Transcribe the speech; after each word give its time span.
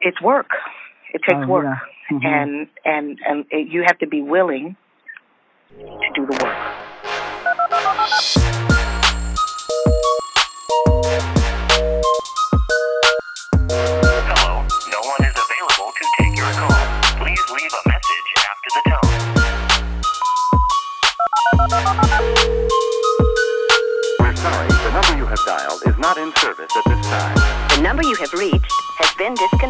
it's 0.00 0.20
work. 0.22 0.50
It 1.14 1.22
takes 1.28 1.40
Oh, 1.44 1.46
work, 1.48 1.64
yeah. 1.64 2.16
Mhm. 2.18 2.24
and 2.26 2.68
and 2.84 3.18
and 3.26 3.44
it, 3.50 3.68
you 3.68 3.82
have 3.86 3.98
to 3.98 4.06
be 4.06 4.22
willing 4.22 4.76
to 5.78 6.10
do 6.14 6.26
the 6.26 6.44
work. 6.44 7.68
Hello, 13.68 14.64
no 14.64 15.00
one 15.04 15.22
is 15.28 15.34
available 15.36 15.92
to 15.92 16.04
take 16.18 16.34
your 16.36 16.50
call. 16.56 16.80
Please 17.20 17.44
leave 17.52 17.72
a 17.72 17.82
message 17.88 18.28
after 18.48 18.70
the 18.72 18.82
tone. 18.88 19.12
We're 24.20 24.36
sorry, 24.36 24.68
the 24.68 24.90
number 24.92 25.14
you 25.18 25.26
have 25.26 25.42
dialed 25.44 25.82
is 25.86 25.98
not 25.98 26.16
in 26.16 26.32
service 26.36 26.72
at 26.74 26.84
this 26.88 27.06
time. 27.06 27.36
The 27.76 27.82
number 27.82 28.02
you 28.02 28.16
have 28.16 28.32
reached 28.32 28.72
has 28.98 29.12
been 29.18 29.34
disconnected. 29.34 29.67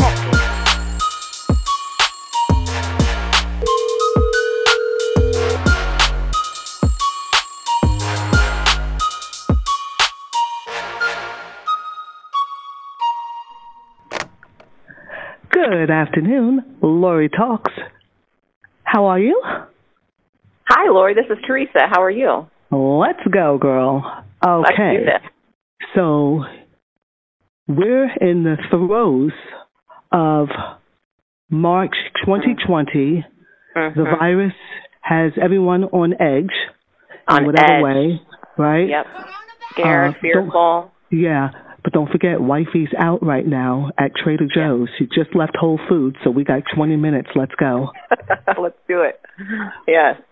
Afternoon, 15.99 16.77
Lori 16.81 17.29
Talks. 17.29 17.73
How 18.85 19.07
are 19.07 19.19
you? 19.19 19.43
Hi, 20.69 20.91
Lori. 20.91 21.15
This 21.15 21.25
is 21.29 21.39
Teresa. 21.47 21.81
How 21.91 22.03
are 22.03 22.11
you? 22.11 22.47
Let's 22.71 23.27
go, 23.31 23.59
girl. 23.59 24.23
Okay. 24.47 25.07
So 25.97 26.45
we're 27.67 28.11
in 28.21 28.45
the 28.45 28.57
throes 28.71 29.33
of 30.13 30.49
March 31.51 31.95
2020. 32.25 33.25
The 33.75 33.81
Mhm. 33.91 34.19
virus 34.19 34.55
has 35.01 35.33
everyone 35.39 35.85
on 35.85 36.15
edge 36.21 36.55
On 37.27 37.39
in 37.41 37.47
whatever 37.47 37.73
edge. 37.79 37.83
way, 37.83 38.23
right? 38.57 38.89
Yep. 38.89 39.07
Scared, 39.71 40.11
Uh, 40.11 40.19
fearful. 40.21 40.91
Yeah, 41.11 41.51
but 41.83 41.93
don't 41.93 42.11
forget, 42.11 42.41
wifey's 42.41 42.89
out 42.99 43.23
right 43.25 43.47
now 43.47 43.91
at 43.99 44.13
Trader 44.15 44.47
Joe's. 44.53 44.89
She 44.99 45.07
just 45.07 45.35
left 45.35 45.57
Whole 45.57 45.81
Foods, 45.89 46.17
so 46.25 46.31
we 46.31 46.45
got 46.45 46.63
20 46.75 46.97
minutes. 46.97 47.29
Let's 47.35 47.55
go. 47.59 47.89
Let's 48.61 48.77
do 48.89 49.03
it. 49.03 49.21
Yes. 49.87 50.17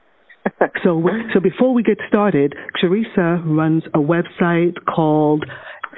So, 0.85 1.03
so 1.35 1.41
before 1.41 1.75
we 1.75 1.83
get 1.83 1.99
started, 2.07 2.55
Teresa 2.81 3.43
runs 3.45 3.83
a 3.93 3.99
website 3.99 4.75
called 4.89 5.45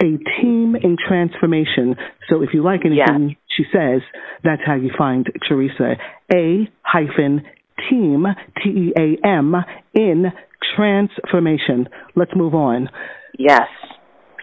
A 0.02 0.16
Team 0.40 0.74
in 0.74 0.96
Transformation. 1.06 1.96
So 2.30 2.42
if 2.42 2.54
you 2.54 2.64
like 2.64 2.80
anything 2.86 3.36
she 3.58 3.64
says, 3.72 4.00
that's 4.44 4.62
how 4.64 4.74
you 4.76 4.90
find 4.96 5.26
Teresa. 5.46 5.96
A 6.32 6.68
hyphen 6.82 7.42
team, 7.90 8.24
T 8.62 8.70
E 8.70 8.92
A 8.96 9.26
M, 9.26 9.54
in 9.94 10.26
transformation. 10.76 11.88
Let's 12.14 12.32
move 12.36 12.54
on. 12.54 12.88
yes. 13.38 13.68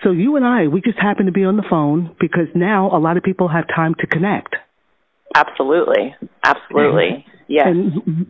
So 0.04 0.12
you 0.12 0.36
and 0.36 0.46
I, 0.46 0.68
we 0.68 0.82
just 0.82 1.00
happen 1.00 1.26
to 1.26 1.32
be 1.32 1.44
on 1.46 1.58
the 1.58 1.64
phone 1.70 2.16
because 2.20 2.48
now 2.54 2.96
a 2.96 3.00
lot 3.00 3.18
of 3.18 3.24
people 3.24 3.48
have 3.48 3.66
time 3.68 3.96
to 4.00 4.08
connect. 4.08 4.56
Absolutely. 5.36 6.16
Absolutely. 6.44 7.26
Yes. 7.48 7.68
And 7.68 8.28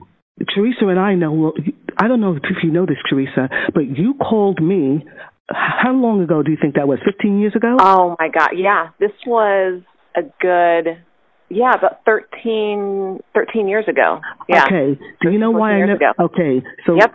Teresa 0.54 0.88
and 0.88 1.00
I 1.00 1.16
know, 1.16 1.32
well, 1.32 1.54
I 1.98 2.08
don't 2.08 2.22
know 2.22 2.36
if 2.36 2.64
you 2.64 2.72
know 2.72 2.86
this, 2.86 2.98
Teresa, 3.10 3.50
but 3.74 3.98
you 3.98 4.16
called 4.16 4.62
me. 4.62 5.06
How 5.50 5.94
long 5.94 6.22
ago 6.22 6.42
do 6.42 6.50
you 6.52 6.58
think 6.60 6.76
that 6.76 6.88
was? 6.88 7.00
15 7.06 7.40
years 7.40 7.54
ago? 7.56 7.78
oh 7.80 8.16
my 8.20 8.30
God. 8.30 8.52
Yeah. 8.56 8.90
This 9.00 9.12
was 9.28 9.82
a 10.16 10.22
good, 10.42 10.98
yeah, 11.50 11.74
about 11.78 12.04
13, 12.06 13.20
13 13.34 13.68
years 13.68 13.86
ago. 13.88 14.20
Yeah. 14.50 14.66
Okay. 14.66 15.00
Do 15.22 15.30
you 15.30 15.38
know 15.38 15.52
why 15.52 15.74
I 15.74 15.80
never? 15.82 15.94
ago. 15.94 16.12
Okay. 16.20 16.64
So, 16.88 16.96
Yep. 16.96 17.14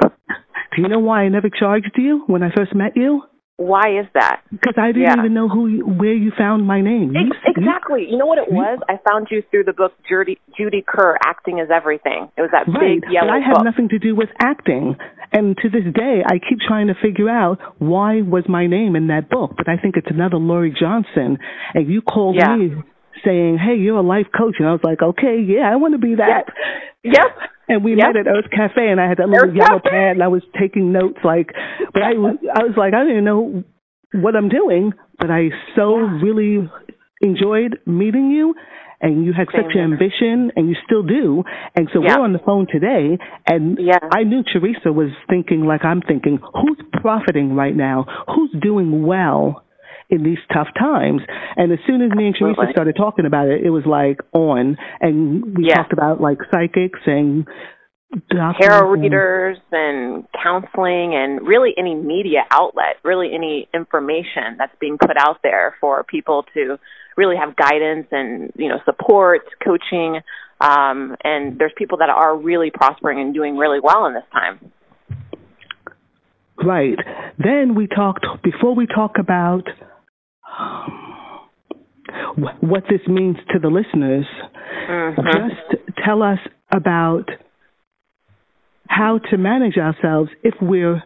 do 0.76 0.82
you 0.82 0.88
know 0.88 1.00
why 1.00 1.22
I 1.22 1.28
never 1.28 1.50
charged 1.50 1.92
you 1.96 2.22
when 2.26 2.42
I 2.44 2.50
first 2.54 2.74
met 2.74 2.96
you? 2.96 3.22
Why 3.60 4.00
is 4.00 4.06
that? 4.14 4.40
Because 4.50 4.72
I 4.78 4.86
didn't 4.92 5.02
Yeah. 5.02 5.18
even 5.18 5.34
know 5.34 5.46
who, 5.46 5.66
you, 5.66 5.84
where 5.84 6.14
you 6.14 6.30
found 6.32 6.66
my 6.66 6.80
name. 6.80 7.12
You- 7.14 7.30
exactly. 7.44 8.06
You 8.08 8.16
know 8.16 8.24
what 8.24 8.38
it 8.38 8.50
was? 8.50 8.78
I 8.88 8.96
found 9.06 9.26
you 9.30 9.42
through 9.50 9.64
the 9.64 9.74
book 9.74 9.92
Judy, 10.08 10.38
Judy 10.56 10.80
Kerr, 10.86 11.18
Acting 11.22 11.58
is 11.58 11.68
Everything. 11.70 12.28
It 12.38 12.40
was 12.40 12.50
that 12.52 12.66
Right, 12.66 13.02
big 13.02 13.12
yellow 13.12 13.28
but 13.28 13.34
I 13.34 13.40
have 13.40 13.56
book. 13.56 13.64
nothing 13.64 13.90
to 13.90 13.98
do 13.98 14.14
with 14.16 14.30
acting. 14.40 14.96
And 15.32 15.58
to 15.58 15.68
this 15.68 15.84
day, 15.92 16.24
I 16.26 16.38
keep 16.38 16.60
trying 16.66 16.86
to 16.86 16.94
figure 16.94 17.28
out 17.28 17.60
why 17.78 18.22
was 18.22 18.48
my 18.48 18.66
name 18.66 18.96
in 18.96 19.08
that 19.08 19.28
book. 19.28 19.52
But 19.58 19.68
I 19.68 19.76
think 19.76 19.98
it's 19.98 20.10
another 20.10 20.38
Laurie 20.38 20.72
Johnson. 20.72 21.38
And 21.74 21.86
you 21.86 22.00
called 22.00 22.36
Yeah. 22.36 22.56
me 22.56 22.72
saying, 23.24 23.58
"Hey, 23.58 23.76
you're 23.76 23.98
a 23.98 24.02
life 24.02 24.26
coach," 24.36 24.56
and 24.58 24.68
I 24.68 24.72
was 24.72 24.84
like, 24.84 25.02
"Okay, 25.02 25.40
yeah, 25.40 25.70
I 25.72 25.76
want 25.76 25.92
to 25.94 25.98
be 25.98 26.14
that." 26.16 26.44
Yep. 27.04 27.38
And 27.68 27.84
we 27.84 27.94
Yep. 27.96 28.06
met 28.14 28.16
at 28.16 28.26
Earth 28.26 28.50
Cafe, 28.50 28.88
and 28.88 29.00
I 29.00 29.08
had 29.08 29.18
that 29.18 29.28
little 29.28 29.48
Earth 29.50 29.54
yellow 29.56 29.78
Cafe. 29.80 29.90
pad, 29.90 30.10
and 30.16 30.22
I 30.22 30.28
was 30.28 30.42
taking 30.58 30.92
notes. 30.92 31.18
Like, 31.24 31.52
but 31.94 32.02
I 32.02 32.12
was, 32.14 32.36
I 32.54 32.64
was 32.64 32.76
like, 32.76 32.94
I 32.94 33.04
didn't 33.04 33.24
know 33.24 33.62
what 34.12 34.34
I'm 34.36 34.48
doing, 34.48 34.92
but 35.18 35.30
I 35.30 35.50
so 35.76 35.94
really 35.96 36.68
enjoyed 37.20 37.78
meeting 37.86 38.30
you. 38.30 38.54
And 39.02 39.24
you 39.24 39.32
had 39.32 39.48
Same 39.50 39.62
such 39.64 39.72
here. 39.72 39.82
ambition, 39.82 40.52
and 40.56 40.68
you 40.68 40.74
still 40.84 41.02
do. 41.02 41.42
And 41.74 41.88
so 41.90 42.02
Yeah. 42.02 42.18
we're 42.18 42.24
on 42.24 42.34
the 42.34 42.38
phone 42.40 42.66
today, 42.66 43.16
and 43.50 43.78
Yeah. 43.78 43.96
I 44.12 44.24
knew 44.24 44.42
Teresa 44.42 44.92
was 44.92 45.10
thinking 45.26 45.64
like 45.64 45.84
I'm 45.86 46.02
thinking. 46.02 46.38
Who's 46.54 46.76
profiting 47.00 47.54
right 47.54 47.74
now? 47.74 48.04
Who's 48.28 48.50
doing 48.60 49.06
well 49.06 49.62
in 50.10 50.22
these 50.22 50.38
tough 50.52 50.68
times? 50.78 51.22
And 51.56 51.72
as 51.72 51.78
soon 51.86 52.02
as 52.02 52.10
me 52.10 52.26
and 52.26 52.34
Teresa 52.34 52.50
Absolutely. 52.60 52.72
started 52.72 52.96
talking 52.96 53.26
about 53.26 53.48
it, 53.48 53.62
it 53.64 53.70
was 53.70 53.84
like 53.86 54.20
on, 54.32 54.76
and 55.00 55.56
we 55.56 55.66
Yeah. 55.68 55.76
talked 55.76 55.92
about 55.92 56.20
like 56.20 56.38
psychics 56.52 57.00
and 57.06 57.46
tarot 58.60 58.90
readers 58.90 59.58
and 59.70 60.24
counseling 60.42 61.14
and 61.14 61.46
really 61.46 61.72
any 61.78 61.94
media 61.94 62.44
outlet, 62.50 62.96
really 63.04 63.32
any 63.32 63.68
information 63.72 64.56
that's 64.58 64.74
being 64.80 64.98
put 64.98 65.16
out 65.16 65.38
there 65.42 65.76
for 65.80 66.02
people 66.04 66.44
to 66.54 66.76
really 67.16 67.36
have 67.36 67.54
guidance 67.54 68.08
and 68.10 68.52
you 68.56 68.68
know 68.68 68.80
support, 68.84 69.42
coaching, 69.64 70.20
um, 70.60 71.16
and 71.22 71.58
there's 71.58 71.72
people 71.76 71.98
that 71.98 72.10
are 72.10 72.36
really 72.36 72.70
prospering 72.70 73.20
and 73.20 73.32
doing 73.32 73.56
really 73.56 73.80
well 73.80 74.06
in 74.06 74.14
this 74.14 74.24
time. 74.32 74.72
Right. 76.62 76.98
Then 77.38 77.74
we 77.74 77.86
talked, 77.86 78.26
before 78.42 78.74
we 78.74 78.86
talk 78.86 79.12
about 79.18 79.64
what 82.60 82.84
this 82.88 83.00
means 83.06 83.36
to 83.52 83.58
the 83.58 83.68
listeners, 83.68 84.26
Mhm. 84.88 85.32
just 85.32 85.96
tell 86.04 86.22
us 86.22 86.38
about 86.72 87.30
how 88.88 89.18
to 89.18 89.36
manage 89.38 89.78
ourselves 89.78 90.30
if 90.42 90.54
we're 90.60 91.02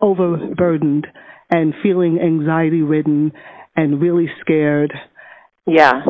overburdened 0.00 1.06
and 1.50 1.74
feeling 1.82 2.20
anxiety 2.20 2.82
ridden 2.82 3.32
and 3.76 4.00
really 4.00 4.28
scared. 4.40 4.92
Yeah, 5.66 6.02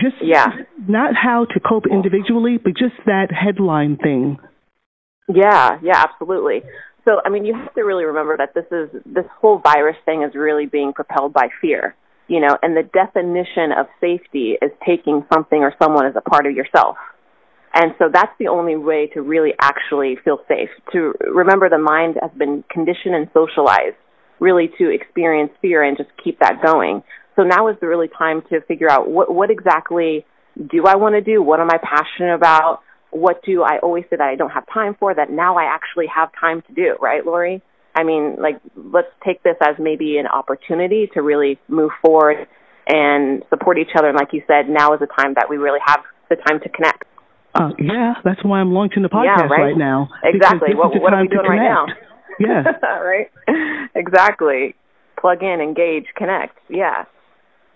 Just 0.00 0.20
Yeah. 0.20 0.50
not 0.88 1.14
how 1.14 1.44
to 1.44 1.60
cope 1.60 1.86
individually, 1.86 2.56
but 2.58 2.74
just 2.74 2.96
that 3.04 3.30
headline 3.30 3.96
thing. 3.96 4.38
yeah, 5.28 5.78
yeah, 5.82 6.02
absolutely. 6.02 6.62
So, 7.04 7.20
I 7.24 7.28
mean, 7.28 7.44
you 7.44 7.54
have 7.54 7.72
to 7.74 7.82
really 7.84 8.04
remember 8.04 8.36
that 8.38 8.54
this 8.54 8.66
is 8.72 8.90
this 9.04 9.26
whole 9.40 9.58
virus 9.58 9.96
thing 10.04 10.22
is 10.22 10.34
really 10.34 10.66
being 10.66 10.92
propelled 10.92 11.32
by 11.32 11.48
fear, 11.60 11.94
you 12.28 12.40
know, 12.40 12.56
and 12.62 12.76
the 12.76 12.82
definition 12.82 13.72
of 13.76 13.86
safety 14.00 14.56
is 14.60 14.70
taking 14.86 15.24
something 15.32 15.58
or 15.58 15.74
someone 15.82 16.06
as 16.06 16.14
a 16.16 16.20
part 16.22 16.46
of 16.46 16.54
yourself. 16.54 16.96
And 17.74 17.94
so 17.98 18.04
that's 18.12 18.32
the 18.38 18.48
only 18.48 18.76
way 18.76 19.08
to 19.14 19.20
really 19.20 19.52
actually 19.60 20.16
feel 20.24 20.38
safe. 20.46 20.70
To 20.92 21.12
remember 21.20 21.68
the 21.68 21.78
mind 21.78 22.16
has 22.22 22.30
been 22.38 22.64
conditioned 22.70 23.14
and 23.14 23.28
socialized 23.34 23.96
really 24.40 24.70
to 24.78 24.90
experience 24.90 25.50
fear 25.60 25.82
and 25.82 25.96
just 25.96 26.10
keep 26.22 26.38
that 26.40 26.62
going. 26.62 27.02
So 27.36 27.42
now 27.42 27.68
is 27.68 27.76
the 27.80 27.88
really 27.88 28.08
time 28.08 28.42
to 28.50 28.60
figure 28.62 28.90
out 28.90 29.08
what 29.08 29.32
what 29.34 29.50
exactly 29.50 30.24
do 30.56 30.84
I 30.86 30.96
want 30.96 31.16
to 31.16 31.20
do? 31.20 31.42
What 31.42 31.60
am 31.60 31.68
I 31.70 31.78
passionate 31.78 32.34
about? 32.34 32.80
What 33.10 33.42
do 33.44 33.62
I 33.62 33.78
always 33.78 34.04
say 34.04 34.16
that 34.16 34.28
I 34.28 34.36
don't 34.36 34.50
have 34.50 34.66
time 34.72 34.96
for 34.98 35.14
that 35.14 35.30
now 35.30 35.56
I 35.56 35.64
actually 35.64 36.06
have 36.14 36.30
time 36.38 36.62
to 36.68 36.74
do, 36.74 36.96
right, 37.00 37.24
Lori? 37.24 37.62
I 37.94 38.02
mean, 38.02 38.36
like 38.40 38.60
let's 38.76 39.08
take 39.24 39.42
this 39.42 39.56
as 39.60 39.76
maybe 39.78 40.18
an 40.18 40.26
opportunity 40.26 41.08
to 41.14 41.22
really 41.22 41.58
move 41.68 41.90
forward 42.04 42.46
and 42.86 43.42
support 43.48 43.78
each 43.78 43.94
other 43.96 44.08
and 44.08 44.16
like 44.18 44.32
you 44.32 44.42
said, 44.46 44.68
now 44.68 44.92
is 44.94 45.00
the 45.00 45.06
time 45.06 45.34
that 45.34 45.48
we 45.48 45.56
really 45.56 45.80
have 45.84 46.00
the 46.28 46.36
time 46.36 46.60
to 46.60 46.68
connect. 46.68 47.04
Uh, 47.54 47.70
yeah, 47.78 48.14
that's 48.24 48.42
why 48.44 48.58
I'm 48.58 48.72
launching 48.72 49.02
the 49.02 49.08
Yeah, 49.12 49.36
podcast 49.36 49.50
right? 49.50 49.76
now. 49.76 50.08
Exactly. 50.24 50.74
What, 50.74 51.00
what 51.00 51.14
are 51.14 51.22
we 51.22 51.28
doing 51.28 51.46
right 51.46 51.62
now? 51.62 51.86
Yeah. 52.40 52.64
right? 52.82 53.30
Exactly. 53.94 54.74
Plug 55.20 55.42
in, 55.42 55.60
engage, 55.60 56.06
connect. 56.16 56.58
Yeah. 56.68 57.04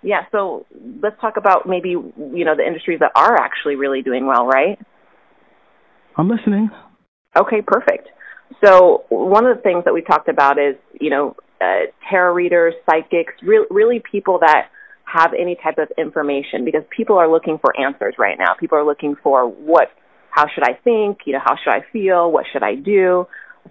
Yeah, 0.03 0.23
so 0.31 0.67
let's 1.03 1.21
talk 1.21 1.37
about 1.37 1.67
maybe, 1.67 1.91
you 1.91 2.45
know, 2.45 2.57
the 2.57 2.67
industries 2.67 3.01
that 3.01 3.13
are 3.15 3.37
actually 3.37 3.77
really 3.77 4.03
doing 4.03 4.27
well, 4.27 4.47
right? 4.47 4.79
I'm 6.17 6.29
listening. 6.29 6.71
Okay, 7.37 7.63
perfect. 7.65 8.09
So 8.65 9.05
one 9.09 9.47
of 9.47 9.57
the 9.57 9.63
things 9.63 9.85
that 9.85 9.95
we 9.95 10.03
talked 10.03 10.29
about 10.29 10.59
is, 10.59 10.77
you 11.01 11.11
know, 11.11 11.37
uh, 11.61 11.91
tarot 12.09 12.35
readers, 12.35 12.75
psychics, 12.89 13.35
re- 13.43 13.67
really 13.71 14.03
people 14.11 14.39
that 14.41 14.69
have 15.05 15.33
any 15.39 15.57
type 15.63 15.79
of 15.79 15.89
information 15.97 16.65
because 16.65 16.83
people 16.95 17.17
are 17.17 17.31
looking 17.31 17.59
for 17.59 17.79
answers 17.81 18.15
right 18.19 18.39
now. 18.39 18.55
People 18.59 18.79
are 18.79 18.85
looking 18.85 19.17
for 19.23 19.49
what, 19.49 19.91
how 20.31 20.47
should 20.55 20.65
I 20.65 20.75
think? 20.85 21.21
You 21.25 21.35
know, 21.35 21.41
how 21.45 21.57
should 21.63 21.73
I 21.73 21.81
feel? 21.93 22.31
What 22.31 22.45
should 22.53 22.63
I 22.63 22.75
do? 22.75 23.27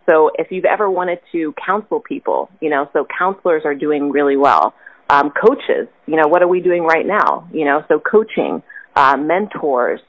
So 0.09 0.31
if 0.37 0.47
you've 0.51 0.65
ever 0.65 0.89
wanted 0.89 1.19
to 1.31 1.53
counsel 1.63 1.99
people, 1.99 2.49
you 2.61 2.69
know, 2.69 2.89
so 2.93 3.05
counselors 3.17 3.63
are 3.65 3.75
doing 3.75 4.11
really 4.11 4.37
well. 4.37 4.73
Um, 5.09 5.31
coaches, 5.31 5.87
you 6.05 6.17
know, 6.17 6.27
what 6.27 6.41
are 6.41 6.47
we 6.47 6.59
doing 6.59 6.83
right 6.83 7.05
now? 7.05 7.47
You 7.53 7.65
know, 7.65 7.83
so 7.87 7.99
coaching, 7.99 8.61
uh, 8.95 9.15
mentors, 9.17 10.01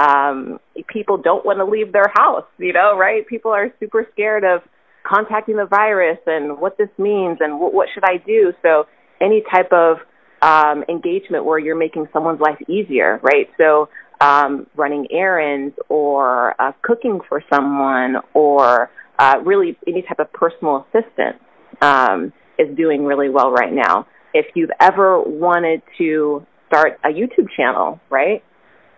um, 0.00 0.58
people 0.88 1.18
don't 1.18 1.44
want 1.44 1.58
to 1.58 1.64
leave 1.64 1.92
their 1.92 2.10
house, 2.14 2.46
you 2.58 2.72
know, 2.72 2.96
right? 2.96 3.26
People 3.26 3.50
are 3.50 3.72
super 3.78 4.08
scared 4.12 4.44
of 4.44 4.62
contacting 5.06 5.56
the 5.56 5.66
virus 5.66 6.18
and 6.26 6.58
what 6.58 6.78
this 6.78 6.88
means 6.98 7.38
and 7.40 7.60
what, 7.60 7.74
what 7.74 7.88
should 7.92 8.04
I 8.04 8.16
do. 8.16 8.52
So 8.62 8.86
any 9.20 9.42
type 9.52 9.72
of 9.72 9.98
um, 10.40 10.84
engagement 10.88 11.44
where 11.44 11.58
you're 11.58 11.76
making 11.76 12.08
someone's 12.12 12.40
life 12.40 12.58
easier, 12.66 13.20
right? 13.22 13.48
So 13.58 13.90
um, 14.22 14.66
running 14.74 15.06
errands 15.10 15.74
or 15.88 16.60
uh, 16.60 16.72
cooking 16.82 17.20
for 17.28 17.42
someone 17.52 18.16
or 18.32 18.90
uh, 19.18 19.36
really 19.44 19.76
any 19.86 20.02
type 20.02 20.18
of 20.18 20.32
personal 20.32 20.86
assistance 20.88 21.38
um, 21.82 22.32
is 22.58 22.74
doing 22.74 23.04
really 23.04 23.28
well 23.28 23.50
right 23.50 23.72
now. 23.72 24.06
If 24.32 24.46
you've 24.54 24.70
ever 24.80 25.20
wanted 25.20 25.82
to 25.98 26.46
start 26.68 26.98
a 27.04 27.08
YouTube 27.08 27.48
channel, 27.54 28.00
right? 28.08 28.42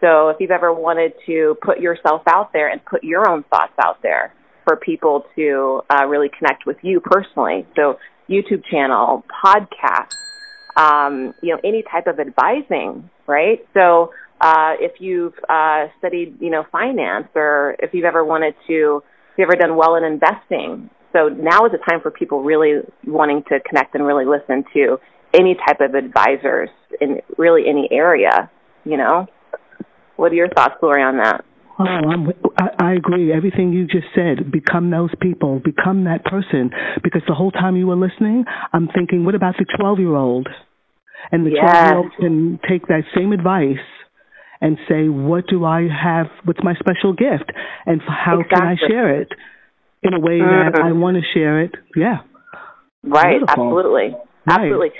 So 0.02 0.28
if 0.30 0.38
you've 0.40 0.50
ever 0.50 0.72
wanted 0.72 1.12
to 1.26 1.56
put 1.62 1.80
yourself 1.80 2.22
out 2.26 2.52
there 2.52 2.68
and 2.68 2.84
put 2.84 3.04
your 3.04 3.30
own 3.30 3.44
thoughts 3.44 3.72
out 3.80 4.02
there 4.02 4.34
for 4.64 4.76
people 4.76 5.24
to 5.36 5.82
uh, 5.88 6.06
really 6.06 6.28
connect 6.36 6.66
with 6.66 6.76
you 6.82 7.00
personally, 7.00 7.66
so 7.76 7.98
YouTube 8.28 8.64
channel, 8.70 9.24
podcast, 9.44 10.14
um, 10.76 11.34
you 11.42 11.54
know, 11.54 11.60
any 11.62 11.84
type 11.90 12.06
of 12.06 12.18
advising, 12.18 13.08
right? 13.26 13.64
So 13.74 14.12
uh, 14.40 14.74
if 14.80 15.00
you've 15.00 15.34
uh, 15.48 15.86
studied, 15.98 16.36
you 16.40 16.50
know, 16.50 16.64
finance, 16.72 17.28
or 17.36 17.76
if 17.78 17.94
you've 17.94 18.04
ever 18.04 18.24
wanted 18.24 18.54
to, 18.66 19.02
if 19.32 19.38
you've 19.38 19.48
ever 19.48 19.56
done 19.56 19.76
well 19.76 19.94
in 19.94 20.04
investing, 20.04 20.90
so 21.12 21.28
now 21.28 21.66
is 21.66 21.72
the 21.72 21.78
time 21.88 22.00
for 22.00 22.10
people 22.10 22.42
really 22.42 22.80
wanting 23.06 23.44
to 23.50 23.60
connect 23.60 23.94
and 23.94 24.04
really 24.04 24.24
listen 24.24 24.64
to 24.74 24.98
any 25.32 25.54
type 25.54 25.80
of 25.80 25.94
advisors 25.94 26.70
in 27.00 27.20
really 27.38 27.68
any 27.68 27.88
area, 27.92 28.50
you 28.84 28.96
know. 28.96 29.28
What 30.22 30.30
are 30.30 30.36
your 30.36 30.50
thoughts, 30.50 30.76
Lori, 30.80 31.02
on 31.02 31.16
that? 31.16 31.44
Oh, 31.80 31.84
I'm, 31.84 32.28
I, 32.56 32.68
I 32.78 32.92
agree. 32.92 33.32
Everything 33.32 33.72
you 33.72 33.88
just 33.88 34.06
said. 34.14 34.52
Become 34.52 34.88
those 34.92 35.10
people. 35.20 35.58
Become 35.58 36.04
that 36.04 36.24
person. 36.24 36.70
Because 37.02 37.22
the 37.26 37.34
whole 37.34 37.50
time 37.50 37.74
you 37.74 37.88
were 37.88 37.96
listening, 37.96 38.44
I'm 38.72 38.86
thinking, 38.86 39.24
what 39.24 39.34
about 39.34 39.56
the 39.58 39.66
12 39.76 39.98
year 39.98 40.14
old? 40.14 40.46
And 41.32 41.44
the 41.44 41.50
12 41.50 41.64
yes. 41.64 41.74
year 41.74 41.96
old 41.96 42.12
can 42.20 42.60
take 42.70 42.86
that 42.86 43.02
same 43.16 43.32
advice 43.32 43.82
and 44.60 44.78
say, 44.88 45.08
what 45.08 45.48
do 45.48 45.64
I 45.64 45.88
have? 45.90 46.26
What's 46.44 46.62
my 46.62 46.74
special 46.74 47.14
gift? 47.14 47.50
And 47.84 48.00
how 48.06 48.38
exactly. 48.38 48.58
can 48.60 48.62
I 48.62 48.76
share 48.76 49.20
it 49.22 49.28
in 50.04 50.14
a 50.14 50.20
way 50.20 50.38
mm-hmm. 50.38 50.70
that 50.76 50.84
I 50.84 50.92
want 50.92 51.16
to 51.16 51.22
share 51.34 51.62
it? 51.62 51.74
Yeah. 51.96 52.18
Right. 53.02 53.40
Beautiful. 53.40 53.66
Absolutely. 53.66 54.14
Right. 54.46 54.70
Absolutely 54.70 54.90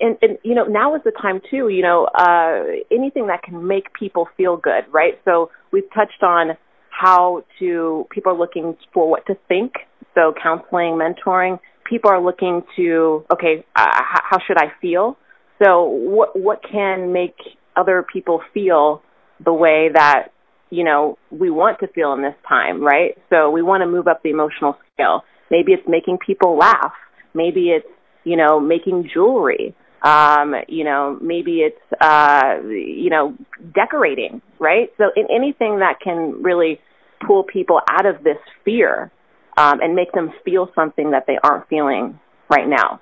and, 0.00 0.16
and 0.22 0.38
you 0.42 0.54
know 0.54 0.64
now 0.64 0.94
is 0.94 1.02
the 1.04 1.12
time 1.12 1.40
too 1.50 1.68
you 1.68 1.82
know 1.82 2.08
uh 2.14 2.64
anything 2.90 3.26
that 3.26 3.42
can 3.42 3.66
make 3.66 3.92
people 3.92 4.28
feel 4.36 4.56
good 4.56 4.84
right? 4.90 5.14
So 5.24 5.50
we've 5.72 5.88
touched 5.94 6.22
on 6.22 6.56
how 6.90 7.44
to 7.58 8.06
people 8.10 8.32
are 8.32 8.38
looking 8.38 8.76
for 8.92 9.08
what 9.08 9.26
to 9.26 9.34
think. 9.48 9.72
So 10.14 10.34
counseling 10.42 10.98
mentoring 10.98 11.58
people 11.88 12.10
are 12.10 12.22
looking 12.22 12.62
to 12.76 13.24
okay 13.32 13.64
uh, 13.76 13.86
how 13.90 14.38
should 14.46 14.58
i 14.58 14.72
feel? 14.80 15.16
So 15.62 15.84
what 15.84 16.38
what 16.38 16.60
can 16.70 17.12
make 17.12 17.36
other 17.76 18.04
people 18.10 18.40
feel 18.54 19.02
the 19.44 19.52
way 19.52 19.90
that 19.94 20.28
you 20.70 20.84
know 20.84 21.18
we 21.30 21.50
want 21.50 21.78
to 21.80 21.88
feel 21.88 22.12
in 22.12 22.22
this 22.22 22.34
time 22.48 22.82
right? 22.82 23.16
So 23.28 23.50
we 23.50 23.62
want 23.62 23.82
to 23.82 23.86
move 23.86 24.08
up 24.08 24.22
the 24.22 24.30
emotional 24.30 24.76
scale. 24.94 25.22
Maybe 25.50 25.72
it's 25.72 25.88
making 25.88 26.18
people 26.24 26.56
laugh. 26.56 26.92
Maybe 27.34 27.70
it's 27.70 27.86
you 28.24 28.36
know 28.36 28.60
making 28.60 29.10
jewelry 29.12 29.74
um, 30.02 30.54
you 30.68 30.84
know, 30.84 31.18
maybe 31.20 31.60
it's, 31.60 32.00
uh, 32.00 32.54
you 32.68 33.10
know, 33.10 33.36
decorating, 33.74 34.40
right? 34.58 34.90
So 34.98 35.10
in 35.14 35.26
anything 35.34 35.80
that 35.80 36.00
can 36.02 36.42
really 36.42 36.80
pull 37.26 37.44
people 37.44 37.80
out 37.88 38.06
of 38.06 38.24
this 38.24 38.38
fear 38.64 39.10
um, 39.58 39.80
and 39.80 39.94
make 39.94 40.12
them 40.12 40.32
feel 40.44 40.70
something 40.74 41.10
that 41.10 41.24
they 41.26 41.38
aren't 41.42 41.68
feeling 41.68 42.18
right 42.48 42.66
now. 42.66 43.00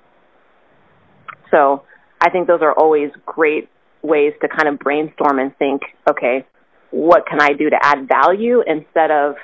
So 1.51 1.83
I 2.21 2.29
think 2.29 2.47
those 2.47 2.61
are 2.61 2.73
always 2.73 3.11
great 3.25 3.69
ways 4.01 4.33
to 4.41 4.47
kind 4.47 4.67
of 4.67 4.79
brainstorm 4.79 5.39
and 5.39 5.55
think, 5.57 5.81
okay, 6.09 6.45
what 6.91 7.25
can 7.27 7.39
I 7.41 7.53
do 7.53 7.69
to 7.69 7.77
add 7.81 8.07
value 8.07 8.61
instead 8.65 9.11
of 9.11 9.35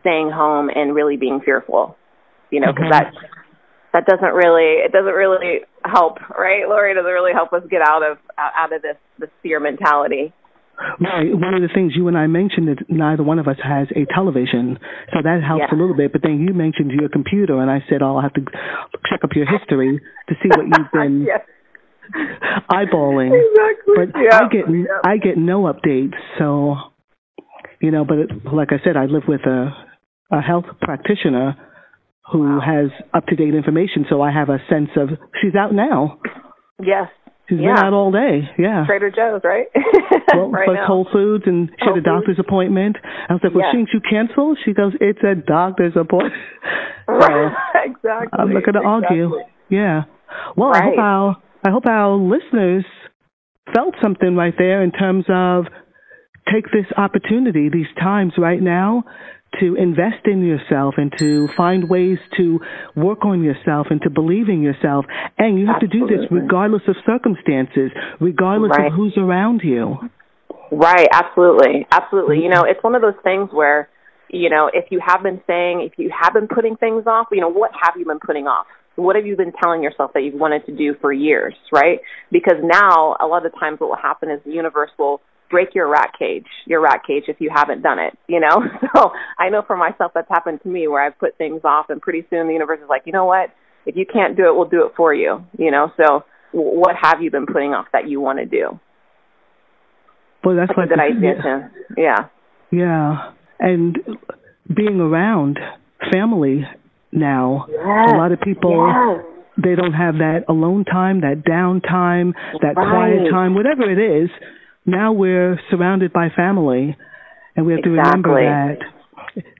staying 0.00 0.30
home 0.30 0.70
and 0.74 0.94
really 0.94 1.16
being 1.16 1.40
fearful? 1.44 1.96
You 2.50 2.60
know, 2.60 2.72
because 2.72 2.90
mm-hmm. 2.90 3.16
that 3.16 3.41
that 3.92 4.06
doesn't 4.06 4.34
really 4.34 4.80
it 4.80 4.92
doesn't 4.92 5.12
really 5.12 5.60
help, 5.84 6.18
right? 6.36 6.66
Lori 6.66 6.94
doesn't 6.94 7.10
really 7.10 7.32
help 7.32 7.52
us 7.52 7.62
get 7.70 7.82
out 7.82 8.02
of 8.02 8.18
out 8.38 8.72
of 8.72 8.82
this 8.82 8.96
this 9.18 9.30
fear 9.42 9.60
mentality. 9.60 10.32
Right. 10.98 11.28
One 11.30 11.54
of 11.54 11.60
the 11.60 11.68
things 11.72 11.92
you 11.94 12.08
and 12.08 12.16
I 12.16 12.26
mentioned 12.26 12.68
is 12.68 12.78
neither 12.88 13.22
one 13.22 13.38
of 13.38 13.46
us 13.46 13.60
has 13.62 13.88
a 13.94 14.08
television, 14.12 14.78
so 15.12 15.20
that 15.22 15.44
helps 15.46 15.68
yeah. 15.68 15.76
a 15.76 15.78
little 15.78 15.94
bit. 15.94 16.12
But 16.12 16.22
then 16.22 16.40
you 16.40 16.54
mentioned 16.54 16.90
your 16.90 17.08
computer, 17.08 17.60
and 17.60 17.70
I 17.70 17.84
said, 17.88 18.02
"Oh, 18.02 18.16
I'll 18.16 18.22
have 18.22 18.34
to 18.34 18.44
check 19.08 19.22
up 19.22 19.30
your 19.36 19.46
history 19.46 20.00
to 20.28 20.34
see 20.42 20.48
what 20.48 20.66
you've 20.66 20.90
been 20.92 21.26
yes. 21.28 21.44
eyeballing." 22.72 23.30
Exactly. 23.36 23.94
But 23.94 24.08
yeah. 24.16 24.40
I 24.40 24.48
get 24.48 24.64
yeah. 24.66 25.00
I 25.04 25.16
get 25.18 25.36
no 25.36 25.70
updates, 25.70 26.16
so 26.38 26.76
you 27.80 27.90
know. 27.90 28.04
But 28.04 28.18
it, 28.18 28.30
like 28.52 28.72
I 28.72 28.82
said, 28.82 28.96
I 28.96 29.04
live 29.04 29.24
with 29.28 29.42
a 29.46 29.70
a 30.32 30.40
health 30.40 30.64
practitioner 30.80 31.54
who 32.30 32.60
has 32.60 32.90
up 33.14 33.26
to 33.26 33.36
date 33.36 33.54
information, 33.54 34.06
so 34.08 34.20
I 34.22 34.30
have 34.30 34.48
a 34.48 34.58
sense 34.70 34.90
of 34.96 35.08
she's 35.40 35.54
out 35.54 35.74
now. 35.74 36.18
Yes. 36.82 37.08
She's 37.48 37.58
yeah. 37.60 37.74
been 37.74 37.84
out 37.84 37.92
all 37.92 38.12
day. 38.12 38.48
Yeah. 38.58 38.84
Trader 38.86 39.10
Joe's, 39.10 39.40
right? 39.44 39.66
well, 40.34 40.48
right 40.50 40.64
plus 40.66 40.76
now. 40.76 40.86
Whole 40.86 41.06
Foods, 41.12 41.44
and 41.46 41.68
she 41.78 41.84
Whole 41.84 41.94
had 41.94 42.00
a 42.02 42.04
doctor's 42.04 42.36
Foods. 42.36 42.46
appointment. 42.48 42.96
I 43.28 43.32
was 43.32 43.40
like, 43.42 43.52
"Well, 43.54 43.64
Yes. 43.64 43.72
shouldn't 43.72 43.90
you 43.92 44.00
cancel?" 44.08 44.56
She 44.64 44.72
goes, 44.72 44.92
"It's 45.00 45.18
a 45.24 45.34
doctor's 45.34 45.94
appointment." 45.96 46.34
so 47.06 47.50
exactly. 47.84 48.38
I'm 48.38 48.52
not 48.54 48.62
going 48.64 48.74
to 48.80 48.86
argue. 48.86 49.32
Yeah. 49.68 50.02
Well, 50.56 50.70
I 50.72 50.82
hope 50.82 50.96
Right. 50.96 50.98
our 51.02 51.36
I 51.64 51.70
hope 51.70 51.86
our 51.86 52.14
listeners 52.16 52.84
felt 53.74 53.94
something 54.02 54.34
right 54.36 54.54
there 54.56 54.82
in 54.82 54.90
terms 54.92 55.24
of 55.28 55.66
take 56.52 56.66
this 56.72 56.86
opportunity, 56.96 57.68
these 57.68 57.86
times 58.00 58.32
right 58.38 58.60
now, 58.60 59.04
to 59.60 59.74
invest 59.76 60.26
in 60.26 60.44
yourself 60.44 60.94
and 60.96 61.12
to 61.18 61.48
find 61.56 61.88
ways 61.88 62.18
to 62.36 62.60
work 62.96 63.24
on 63.24 63.42
yourself 63.42 63.88
and 63.90 64.00
to 64.02 64.10
believe 64.10 64.48
in 64.48 64.62
yourself. 64.62 65.04
And 65.38 65.58
you 65.58 65.66
have 65.66 65.80
to 65.80 65.86
do 65.86 66.06
this 66.06 66.26
regardless 66.30 66.82
of 66.88 66.96
circumstances, 67.04 67.90
regardless 68.20 68.70
Right. 68.70 68.86
of 68.86 68.92
who's 68.94 69.16
around 69.16 69.62
you. 69.62 69.98
Right, 70.70 71.08
absolutely. 71.12 71.86
Absolutely. 71.90 72.36
You 72.36 72.44
mm-hmm. 72.44 72.62
know, 72.62 72.64
it's 72.64 72.82
one 72.82 72.94
of 72.94 73.02
those 73.02 73.18
things 73.22 73.50
where, 73.52 73.88
you 74.28 74.48
know, 74.48 74.70
if 74.72 74.86
you 74.90 75.00
have 75.04 75.22
been 75.22 75.40
saying, 75.46 75.82
if 75.82 75.98
you 75.98 76.10
have 76.18 76.32
been 76.32 76.48
putting 76.48 76.76
things 76.76 77.06
off, 77.06 77.28
you 77.30 77.40
know, 77.40 77.50
what 77.50 77.72
have 77.80 77.94
you 77.98 78.06
been 78.06 78.20
putting 78.20 78.46
off? 78.46 78.66
What 78.96 79.16
have 79.16 79.26
you 79.26 79.36
been 79.36 79.52
telling 79.52 79.82
yourself 79.82 80.12
that 80.14 80.22
you've 80.22 80.38
wanted 80.38 80.66
to 80.66 80.72
do 80.72 80.94
for 81.00 81.12
years, 81.12 81.54
right? 81.72 82.00
Because 82.30 82.56
now, 82.62 83.16
a 83.20 83.26
lot 83.26 83.44
of 83.44 83.52
times 83.58 83.80
what 83.80 83.90
will 83.90 83.96
happen 83.96 84.30
is 84.30 84.40
the 84.44 84.52
universe 84.52 84.90
will 84.98 85.20
break 85.52 85.74
your 85.76 85.88
rat 85.88 86.10
cage, 86.18 86.46
your 86.66 86.80
rat 86.80 87.02
cage 87.06 87.24
if 87.28 87.36
you 87.38 87.50
haven't 87.54 87.82
done 87.82 88.00
it, 88.00 88.18
you 88.26 88.40
know? 88.40 88.56
So 88.96 89.12
I 89.38 89.48
know 89.50 89.62
for 89.64 89.76
myself 89.76 90.10
that's 90.14 90.28
happened 90.28 90.60
to 90.64 90.68
me 90.68 90.88
where 90.88 91.04
I've 91.04 91.18
put 91.18 91.38
things 91.38 91.60
off 91.64 91.86
and 91.90 92.00
pretty 92.02 92.26
soon 92.28 92.48
the 92.48 92.52
universe 92.54 92.80
is 92.82 92.88
like, 92.88 93.02
you 93.06 93.12
know 93.12 93.24
what? 93.26 93.50
If 93.86 93.94
you 93.96 94.04
can't 94.10 94.36
do 94.36 94.48
it, 94.48 94.54
we'll 94.56 94.68
do 94.68 94.84
it 94.86 94.92
for 94.96 95.14
you, 95.14 95.44
you 95.58 95.70
know? 95.70 95.92
So 95.96 96.24
what 96.52 96.96
have 97.00 97.22
you 97.22 97.30
been 97.30 97.46
putting 97.46 97.72
off 97.72 97.86
that 97.92 98.08
you 98.08 98.20
want 98.20 98.38
to 98.40 98.46
do? 98.46 98.80
Well, 100.44 100.56
that's 100.56 100.72
That's 100.76 100.90
like 100.90 100.98
idea 100.98 101.34
to, 101.42 101.70
yeah. 101.96 102.28
Yeah, 102.70 103.32
and 103.60 103.98
being 104.74 104.98
around 105.00 105.58
family 106.10 106.66
now, 107.12 107.66
a 107.68 108.16
lot 108.16 108.32
of 108.32 108.40
people 108.40 108.88
Yes. 108.88 109.24
they 109.58 109.74
don't 109.74 109.92
have 109.92 110.14
that 110.16 110.44
alone 110.48 110.84
time, 110.84 111.20
that 111.20 111.44
downtime, 111.44 112.32
that 112.62 112.74
Right. 112.76 112.90
quiet 112.90 113.30
time, 113.30 113.54
whatever 113.54 113.82
it 113.88 113.98
is. 113.98 114.30
Now 114.84 115.12
we're 115.12 115.60
surrounded 115.70 116.12
by 116.12 116.28
family, 116.34 116.96
and 117.56 117.66
we 117.66 117.72
have 117.72 117.82
to 117.82 117.90
remember 117.90 118.34
that 118.34 118.78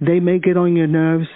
they 0.01 0.21
may 0.21 0.39
get 0.39 0.57
on 0.57 0.75
your 0.77 0.87
nerves, 0.89 1.29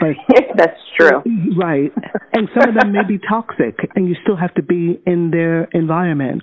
but 0.00 0.10
That's 0.56 0.78
true. 0.98 1.22
right, 1.56 1.92
and 2.32 2.48
some 2.58 2.70
of 2.70 2.74
them 2.74 2.92
may 2.92 3.04
be 3.06 3.18
toxic, 3.18 3.76
and 3.94 4.08
you 4.08 4.16
still 4.22 4.36
have 4.36 4.54
to 4.54 4.62
be 4.62 5.00
in 5.06 5.30
their 5.30 5.64
environment. 5.72 6.42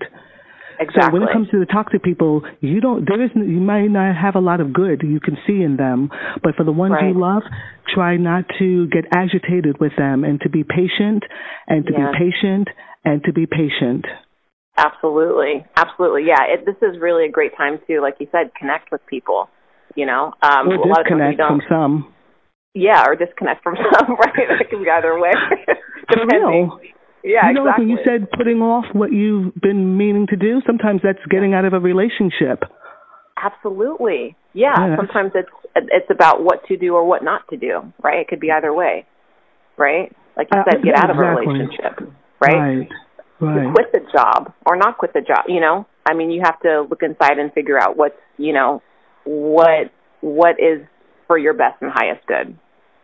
Exactly. 0.80 1.02
So 1.04 1.14
when 1.14 1.22
it 1.24 1.32
comes 1.32 1.48
to 1.50 1.60
the 1.60 1.66
toxic 1.68 2.02
people, 2.02 2.42
you 2.60 2.82
don't. 2.82 3.06
There 3.08 3.22
isn't. 3.24 3.50
You 3.50 3.60
might 3.62 3.88
not 3.88 4.16
have 4.16 4.34
a 4.36 4.40
lot 4.40 4.62
of 4.62 4.74
good 4.74 5.02
you 5.04 5.20
can 5.20 5.38
see 5.46 5.62
in 5.62 5.78
them, 5.78 6.10
but 6.44 6.56
for 6.56 6.64
the 6.64 6.72
ones 6.72 6.94
Right. 6.94 7.14
you 7.14 7.20
love, 7.20 7.44
try 7.94 8.18
not 8.18 8.46
to 8.58 8.88
get 8.88 9.06
agitated 9.14 9.80
with 9.80 9.92
them, 9.98 10.24
and 10.24 10.42
to 10.42 10.50
be 10.50 10.64
patient, 10.64 11.24
and 11.68 11.86
to 11.86 11.94
Yeah. 11.94 12.12
be 12.12 12.18
patient, 12.18 12.68
and 13.06 13.24
to 13.26 13.32
be 13.34 13.46
patient. 13.46 14.06
Absolutely, 14.78 15.66
absolutely. 15.76 16.24
Yeah, 16.28 16.42
it, 16.48 16.66
this 16.66 16.76
is 16.82 17.00
really 17.00 17.26
a 17.26 17.32
great 17.32 17.52
time 17.58 17.80
to, 17.88 18.02
like 18.02 18.16
you 18.20 18.28
said, 18.32 18.52
connect 18.58 18.92
with 18.92 19.02
people. 19.08 19.50
You 19.96 20.06
know, 20.06 20.32
um, 20.42 20.70
or 20.70 20.76
a 20.76 20.88
lot 20.88 21.00
of 21.02 21.06
disconnect 21.06 21.38
from 21.38 21.62
some. 21.70 22.14
Yeah, 22.74 23.04
or 23.06 23.16
disconnect 23.16 23.62
from 23.64 23.76
some. 23.94 24.16
Right, 24.16 24.48
it 24.62 24.70
can 24.70 24.84
be 24.84 24.90
either 24.90 25.20
way. 25.20 25.32
For 26.08 26.26
real. 26.32 26.80
Yeah, 27.24 27.48
you 27.50 27.54
know, 27.54 27.64
exactly. 27.68 27.86
when 27.86 27.90
you 27.90 27.98
said 28.06 28.32
putting 28.36 28.62
off 28.62 28.86
what 28.94 29.12
you've 29.12 29.54
been 29.62 29.98
meaning 29.98 30.28
to 30.28 30.36
do, 30.36 30.62
sometimes 30.66 31.02
that's 31.04 31.20
getting 31.30 31.54
out 31.54 31.66
of 31.66 31.74
a 31.74 31.80
relationship. 31.80 32.64
Absolutely. 33.38 34.36
Yeah. 34.54 34.74
Yeah, 34.78 34.96
Sometimes 34.96 35.32
it's 35.36 35.50
it's 35.76 36.10
about 36.10 36.44
what 36.44 36.66
to 36.68 36.78
do 36.78 36.96
or 36.96 37.06
what 37.06 37.24
not 37.24 37.42
to 37.50 37.58
do. 37.58 37.94
Right. 38.04 38.20
It 38.20 38.28
could 38.28 38.40
be 38.40 38.52
either 38.52 38.74
way. 38.74 39.06
Right. 39.78 40.12
Like 40.36 40.48
you 40.54 40.60
Uh, 40.60 40.64
said, 40.72 40.84
get 40.84 40.96
out 40.96 41.10
of 41.10 41.18
a 41.18 41.20
relationship. 41.20 42.00
Right. 42.40 42.56
Right. 42.56 42.90
To 43.42 43.48
Right. 43.48 43.74
quit 43.74 43.92
the 43.92 44.02
job 44.14 44.54
or 44.68 44.76
not 44.76 44.98
quit 45.00 45.14
the 45.14 45.22
job. 45.22 45.46
You 45.48 45.60
know. 45.60 45.88
I 46.08 46.14
mean, 46.14 46.30
you 46.32 46.42
have 46.44 46.60
to 46.62 46.82
look 46.82 47.02
inside 47.04 47.40
and 47.40 47.52
figure 47.54 47.80
out 47.82 47.98
what's 47.98 48.16
you 48.38 48.54
know 48.54 48.82
what 49.24 49.92
what 50.22 50.60
is 50.60 50.86
for 51.28 51.38
your 51.38 51.54
best 51.54 51.82
and 51.82 51.92
highest 51.92 52.26
good. 52.28 52.56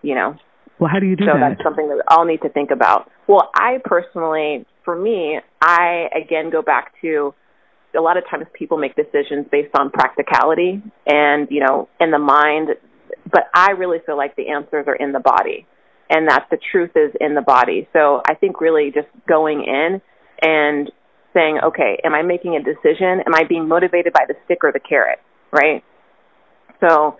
You 0.04 0.16
know. 0.16 0.36
Well, 0.80 0.92
how 0.94 1.00
do 1.00 1.08
you 1.08 1.16
do 1.16 1.26
so 1.26 1.34
that? 1.34 1.34
So 1.34 1.50
that's 1.50 1.64
something 1.64 1.90
that 1.90 1.96
we 1.96 2.02
all 2.10 2.26
need 2.26 2.42
to 2.44 2.50
think 2.50 2.70
about. 2.70 3.10
Well, 3.28 3.50
I 3.56 3.80
personally, 3.84 4.66
for 4.86 4.96
me, 4.96 5.40
I 5.60 6.08
again 6.16 6.52
go 6.52 6.62
back 6.62 6.94
to 7.02 7.34
a 7.98 8.02
lot 8.02 8.18
of 8.18 8.24
times 8.30 8.46
people 8.54 8.78
make 8.78 8.96
decisions 8.96 9.48
based 9.52 9.74
on 9.76 9.90
practicality 9.90 10.84
and 11.08 11.48
you 11.50 11.62
know 11.66 11.90
in 12.00 12.12
the 12.12 12.20
mind, 12.20 12.70
but 13.32 13.46
I 13.56 13.72
really 13.72 13.98
feel 14.06 14.18
like 14.18 14.36
the 14.36 14.50
answers 14.50 14.86
are 14.88 14.96
in 14.96 15.14
the 15.14 15.20
body, 15.20 15.66
and 16.12 16.30
that 16.30 16.46
the 16.52 16.60
truth 16.72 16.92
is 16.96 17.12
in 17.20 17.34
the 17.34 17.42
body. 17.42 17.88
So 17.92 18.22
I 18.30 18.36
think 18.36 18.62
really 18.62 18.92
just 18.94 19.08
going 19.28 19.64
in 19.64 20.00
and 20.42 20.92
saying, 21.34 21.60
okay, 21.64 22.00
am 22.04 22.14
I 22.14 22.22
making 22.22 22.56
a 22.56 22.64
decision? 22.64 23.22
Am 23.26 23.36
I 23.36 23.44
being 23.48 23.68
motivated 23.68 24.14
by 24.14 24.26
the 24.28 24.36
stick 24.46 24.60
or 24.64 24.72
the 24.72 24.80
carrot? 24.80 25.20
Right. 25.52 25.84
So 26.80 27.18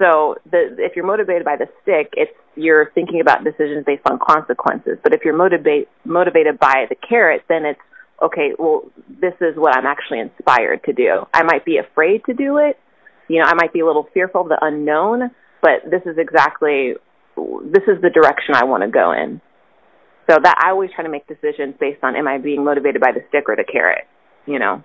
so 0.00 0.36
the, 0.50 0.76
if 0.78 0.96
you're 0.96 1.06
motivated 1.06 1.44
by 1.44 1.56
the 1.56 1.66
stick, 1.82 2.12
it's 2.16 2.32
you're 2.56 2.90
thinking 2.94 3.20
about 3.20 3.44
decisions 3.44 3.84
based 3.84 4.02
on 4.10 4.18
consequences. 4.18 4.98
But 5.02 5.14
if 5.14 5.20
you're 5.24 5.36
motivate, 5.36 5.88
motivated 6.04 6.58
by 6.58 6.86
the 6.88 6.96
carrot, 6.96 7.44
then 7.48 7.64
it's 7.64 7.80
okay. 8.22 8.52
Well, 8.58 8.82
this 9.08 9.34
is 9.40 9.56
what 9.56 9.76
I'm 9.76 9.86
actually 9.86 10.20
inspired 10.20 10.82
to 10.84 10.92
do. 10.92 11.26
I 11.32 11.42
might 11.42 11.64
be 11.64 11.76
afraid 11.76 12.24
to 12.24 12.34
do 12.34 12.56
it. 12.56 12.78
You 13.28 13.40
know, 13.40 13.44
I 13.44 13.54
might 13.54 13.72
be 13.72 13.80
a 13.80 13.86
little 13.86 14.08
fearful 14.12 14.40
of 14.40 14.48
the 14.48 14.58
unknown, 14.60 15.30
but 15.62 15.88
this 15.88 16.02
is 16.06 16.16
exactly 16.18 16.94
this 17.36 17.84
is 17.86 18.02
the 18.02 18.10
direction 18.10 18.54
I 18.54 18.64
want 18.64 18.82
to 18.82 18.88
go 18.88 19.12
in. 19.12 19.40
So 20.30 20.36
that 20.40 20.62
I 20.64 20.70
always 20.70 20.90
try 20.94 21.02
to 21.02 21.10
make 21.10 21.26
decisions 21.26 21.74
based 21.80 22.04
on 22.04 22.14
am 22.14 22.28
I 22.28 22.38
being 22.38 22.64
motivated 22.64 23.00
by 23.00 23.10
the 23.12 23.20
stick 23.28 23.44
or 23.48 23.56
the 23.56 23.64
carrot. 23.64 24.04
You 24.46 24.58
know, 24.60 24.84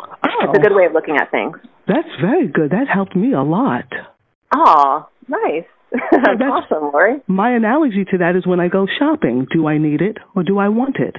oh, 0.00 0.28
it's 0.42 0.58
a 0.58 0.62
good 0.62 0.74
way 0.74 0.86
of 0.86 0.92
looking 0.92 1.16
at 1.16 1.30
things. 1.32 1.56
That's 1.88 2.08
very 2.20 2.46
good. 2.46 2.70
That 2.70 2.86
helped 2.92 3.16
me 3.16 3.32
a 3.32 3.42
lot. 3.42 3.84
Oh, 4.54 5.08
nice. 5.26 5.64
That's, 5.90 6.22
that's- 6.38 6.42
awesome, 6.50 6.90
Lori. 6.92 7.16
My 7.26 7.50
analogy 7.56 8.04
to 8.12 8.18
that 8.18 8.36
is 8.36 8.46
when 8.46 8.60
I 8.60 8.68
go 8.68 8.86
shopping, 8.98 9.46
do 9.52 9.66
I 9.66 9.78
need 9.78 10.00
it 10.02 10.18
or 10.36 10.42
do 10.42 10.58
I 10.58 10.68
want 10.68 10.96
it? 10.96 11.16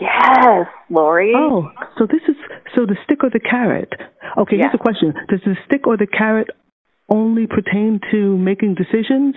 Yes, 0.00 0.66
Lori. 0.90 1.32
Oh, 1.36 1.70
so 1.98 2.06
this 2.06 2.20
is 2.28 2.36
so 2.76 2.84
the 2.84 2.96
stick 3.04 3.22
or 3.24 3.30
the 3.30 3.40
carrot. 3.40 3.92
Okay, 4.38 4.56
Yeah. 4.56 4.64
here's 4.70 4.74
a 4.74 4.78
question. 4.78 5.14
Does 5.28 5.40
the 5.44 5.56
stick 5.66 5.86
or 5.86 5.96
the 5.96 6.06
carrot 6.06 6.48
only 7.08 7.46
pertain 7.46 8.00
to 8.10 8.36
making 8.38 8.74
decisions? 8.74 9.34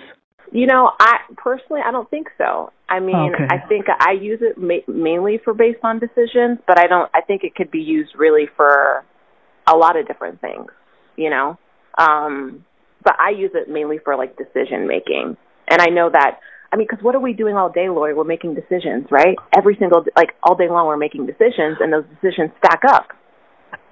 You 0.52 0.68
know, 0.68 0.92
I 1.00 1.18
personally 1.38 1.82
I 1.86 1.92
don't 1.92 2.10
think 2.10 2.28
so. 2.38 2.72
I 2.88 3.00
mean, 3.00 3.34
Okay. 3.34 3.48
I 3.50 3.68
think 3.68 3.86
I 3.90 4.12
use 4.12 4.40
it 4.42 4.58
ma- 4.58 4.86
mainly 4.94 5.40
for 5.44 5.54
based 5.54 5.80
on 5.84 6.00
decisions, 6.00 6.60
but 6.68 6.80
I 6.80 6.88
don't 6.88 7.10
I 7.14 7.22
think 7.22 7.44
it 7.44 7.56
could 7.56 7.72
be 7.72 7.80
used 7.80 8.12
really 8.18 8.46
for 8.56 9.04
a 9.68 9.75
lot 9.75 9.98
of 9.98 10.08
different 10.08 10.42
things, 10.42 10.72
you 11.16 11.30
know. 11.30 11.58
Um 11.98 12.66
but 13.04 13.16
I 13.20 13.32
use 13.32 13.52
it 13.54 13.70
mainly 13.70 13.98
for 14.04 14.16
like 14.16 14.38
decision 14.38 14.88
making. 14.88 15.38
And 15.70 15.82
I 15.82 15.88
know 15.88 16.10
that 16.12 16.40
I 16.72 16.78
mean, 16.78 16.88
because 16.90 17.04
what 17.04 17.16
are 17.16 17.20
we 17.22 17.34
doing 17.34 17.56
all 17.56 17.70
day, 17.72 17.88
Lori? 17.90 18.14
We're 18.14 18.24
making 18.25 18.56
decisions, 18.56 19.08
right? 19.10 19.38
Every 19.56 19.78
single, 19.80 20.04
like 20.18 20.32
all 20.44 20.56
day 20.56 20.68
long, 20.68 20.88
we're 20.88 20.98
making 20.98 21.25
decisions, 21.25 21.78
and 21.80 21.94
those 21.94 22.04
decisions 22.20 22.52
stack 22.58 22.82
up. 22.86 23.08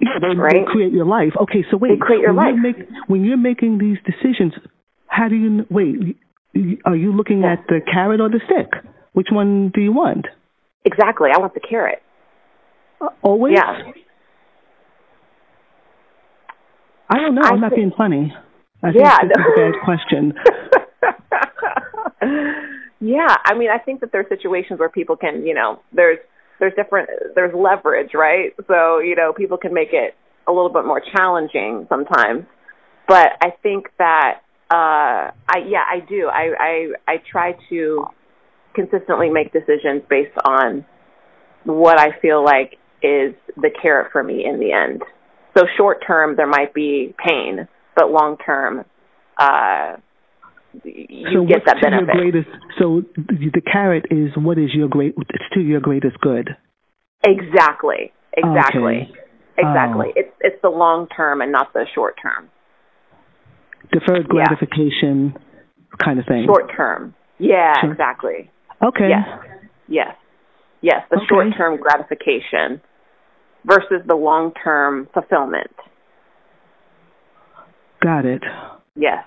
Yeah, 0.00 0.18
they, 0.20 0.34
they 0.34 0.40
Right. 0.40 0.66
create 0.66 0.92
your 0.92 1.06
life. 1.06 1.32
Okay, 1.42 1.64
so 1.70 1.78
wait. 1.78 1.92
They 1.92 1.96
create 1.98 2.20
your 2.20 2.34
when 2.34 2.44
life. 2.44 2.54
You're 2.54 2.62
make, 2.62 3.08
when 3.08 3.24
you're 3.24 3.38
making 3.38 3.78
these 3.78 3.96
decisions, 4.04 4.52
how 5.06 5.28
do 5.28 5.34
you 5.36 5.64
wait? 5.70 6.18
Are 6.84 6.96
you 6.96 7.12
looking 7.12 7.40
Yeah. 7.42 7.52
at 7.52 7.66
the 7.68 7.80
carrot 7.80 8.20
or 8.20 8.28
the 8.28 8.40
stick? 8.46 8.72
Which 9.12 9.28
one 9.30 9.70
do 9.70 9.80
you 9.80 9.92
want? 9.92 10.26
Exactly. 10.84 11.30
I 11.34 11.38
want 11.38 11.54
the 11.54 11.60
carrot. 11.60 12.02
Uh, 13.00 13.08
always. 13.22 13.54
Yeah. 13.56 13.92
I 17.10 17.18
don't 17.20 17.34
know. 17.34 17.42
I 17.42 17.48
I'm 17.50 17.60
not 17.60 17.74
being 17.74 17.92
funny. 17.96 18.34
I 18.82 18.90
Yeah, 18.94 19.16
think 19.18 19.32
this 19.34 19.44
is 19.44 19.52
a 19.52 19.56
bad 19.56 19.74
question. 19.84 20.34
yeah, 23.00 23.36
I 23.44 23.54
mean, 23.54 23.70
I 23.70 23.78
think 23.78 24.00
that 24.00 24.12
there's 24.12 24.28
situations 24.28 24.78
where 24.80 24.88
people 24.88 25.16
can, 25.16 25.46
you 25.46 25.54
know, 25.54 25.80
there's 25.92 26.18
there's 26.60 26.74
different 26.74 27.08
there's 27.34 27.54
leverage, 27.54 28.10
right? 28.14 28.54
So 28.68 28.98
you 28.98 29.16
know, 29.16 29.32
people 29.32 29.56
can 29.58 29.72
make 29.74 29.92
it 29.92 30.14
a 30.46 30.52
little 30.52 30.70
bit 30.70 30.84
more 30.84 31.00
challenging 31.14 31.86
sometimes. 31.88 32.44
But 33.06 33.32
I 33.42 33.50
think 33.62 33.86
that 33.98 34.40
uh 34.74 35.30
I 35.46 35.58
yeah, 35.68 35.84
I 35.88 36.00
do. 36.08 36.28
I 36.28 36.44
I 36.58 37.12
I 37.12 37.16
try 37.30 37.52
to 37.70 38.06
consistently 38.74 39.30
make 39.30 39.52
decisions 39.52 40.02
based 40.10 40.36
on 40.44 40.84
what 41.64 42.00
I 42.00 42.18
feel 42.20 42.44
like 42.44 42.72
is 43.00 43.34
the 43.56 43.70
carrot 43.80 44.10
for 44.10 44.22
me 44.22 44.44
in 44.44 44.58
the 44.58 44.72
end. 44.72 45.02
So 45.56 45.64
short 45.76 45.98
term 46.04 46.34
there 46.36 46.48
might 46.48 46.74
be 46.74 47.14
pain, 47.24 47.68
but 47.94 48.10
long 48.10 48.36
term 48.44 48.84
uh 49.38 49.96
you 50.82 51.32
so 51.32 51.46
get 51.46 51.62
that 51.66 51.76
benefit. 51.80 52.08
greatest? 52.12 52.48
So 52.80 53.02
the 53.16 53.50
the 53.54 53.60
carrot 53.60 54.06
is 54.10 54.30
what 54.36 54.58
is 54.58 54.70
your 54.74 54.88
great? 54.88 55.14
It's 55.16 55.54
to 55.54 55.60
your 55.60 55.80
greatest 55.80 56.18
good. 56.20 56.56
Exactly. 57.24 58.12
Exactly. 58.36 59.08
Okay. 59.08 59.12
Exactly. 59.56 60.06
Oh. 60.08 60.12
It's 60.16 60.34
it's 60.40 60.62
the 60.62 60.70
long 60.70 61.06
term 61.16 61.42
and 61.42 61.52
not 61.52 61.72
the 61.74 61.86
short 61.94 62.16
term. 62.20 62.50
Deferred 63.92 64.26
Yeah. 64.26 64.44
gratification 64.44 65.36
kind 65.98 66.18
of 66.18 66.26
thing. 66.26 66.44
Short 66.46 66.70
term. 66.74 67.14
Yeah, 67.38 67.74
Sure. 67.80 67.90
exactly. 67.92 68.50
Okay. 68.82 69.08
Yes. 69.08 69.28
Yes. 69.88 70.16
Yes, 70.80 71.04
the 71.10 71.16
Okay. 71.16 71.26
short 71.26 71.54
term 71.54 71.76
gratification 71.76 72.80
versus 73.64 74.02
the 74.06 74.14
long 74.16 74.52
term 74.62 75.06
fulfillment. 75.14 75.70
Got 78.00 78.26
it. 78.26 78.42
Yes. 78.96 79.24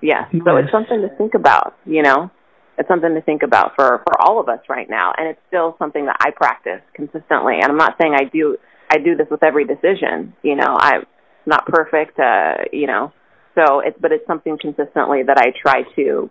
Yes. 0.00 0.28
So 0.44 0.56
it's 0.56 0.70
something 0.70 1.00
to 1.02 1.08
think 1.10 1.34
about, 1.34 1.74
you 1.84 2.02
know. 2.02 2.30
It's 2.78 2.86
something 2.88 3.12
to 3.14 3.20
think 3.20 3.42
about 3.42 3.74
for 3.74 3.98
for 4.06 4.20
all 4.22 4.38
of 4.38 4.48
us 4.48 4.60
right 4.68 4.88
now 4.88 5.12
and 5.18 5.26
it's 5.28 5.40
still 5.48 5.74
something 5.78 6.06
that 6.06 6.16
I 6.20 6.30
practice 6.30 6.80
consistently. 6.94 7.54
And 7.60 7.64
I'm 7.72 7.76
not 7.76 7.96
saying 8.00 8.14
I 8.14 8.24
do 8.24 8.56
I 8.90 8.98
do 8.98 9.16
this 9.16 9.28
with 9.30 9.42
every 9.42 9.64
decision, 9.64 10.32
you 10.42 10.54
know. 10.54 10.76
I'm 10.78 11.04
not 11.46 11.66
perfect 11.66 12.18
uh, 12.20 12.64
you 12.72 12.86
know. 12.86 13.12
So 13.58 13.80
it's 13.80 13.98
but 14.00 14.12
it's 14.12 14.26
something 14.26 14.56
consistently 14.60 15.22
that 15.26 15.38
I 15.38 15.50
try 15.60 15.82
to 15.96 16.30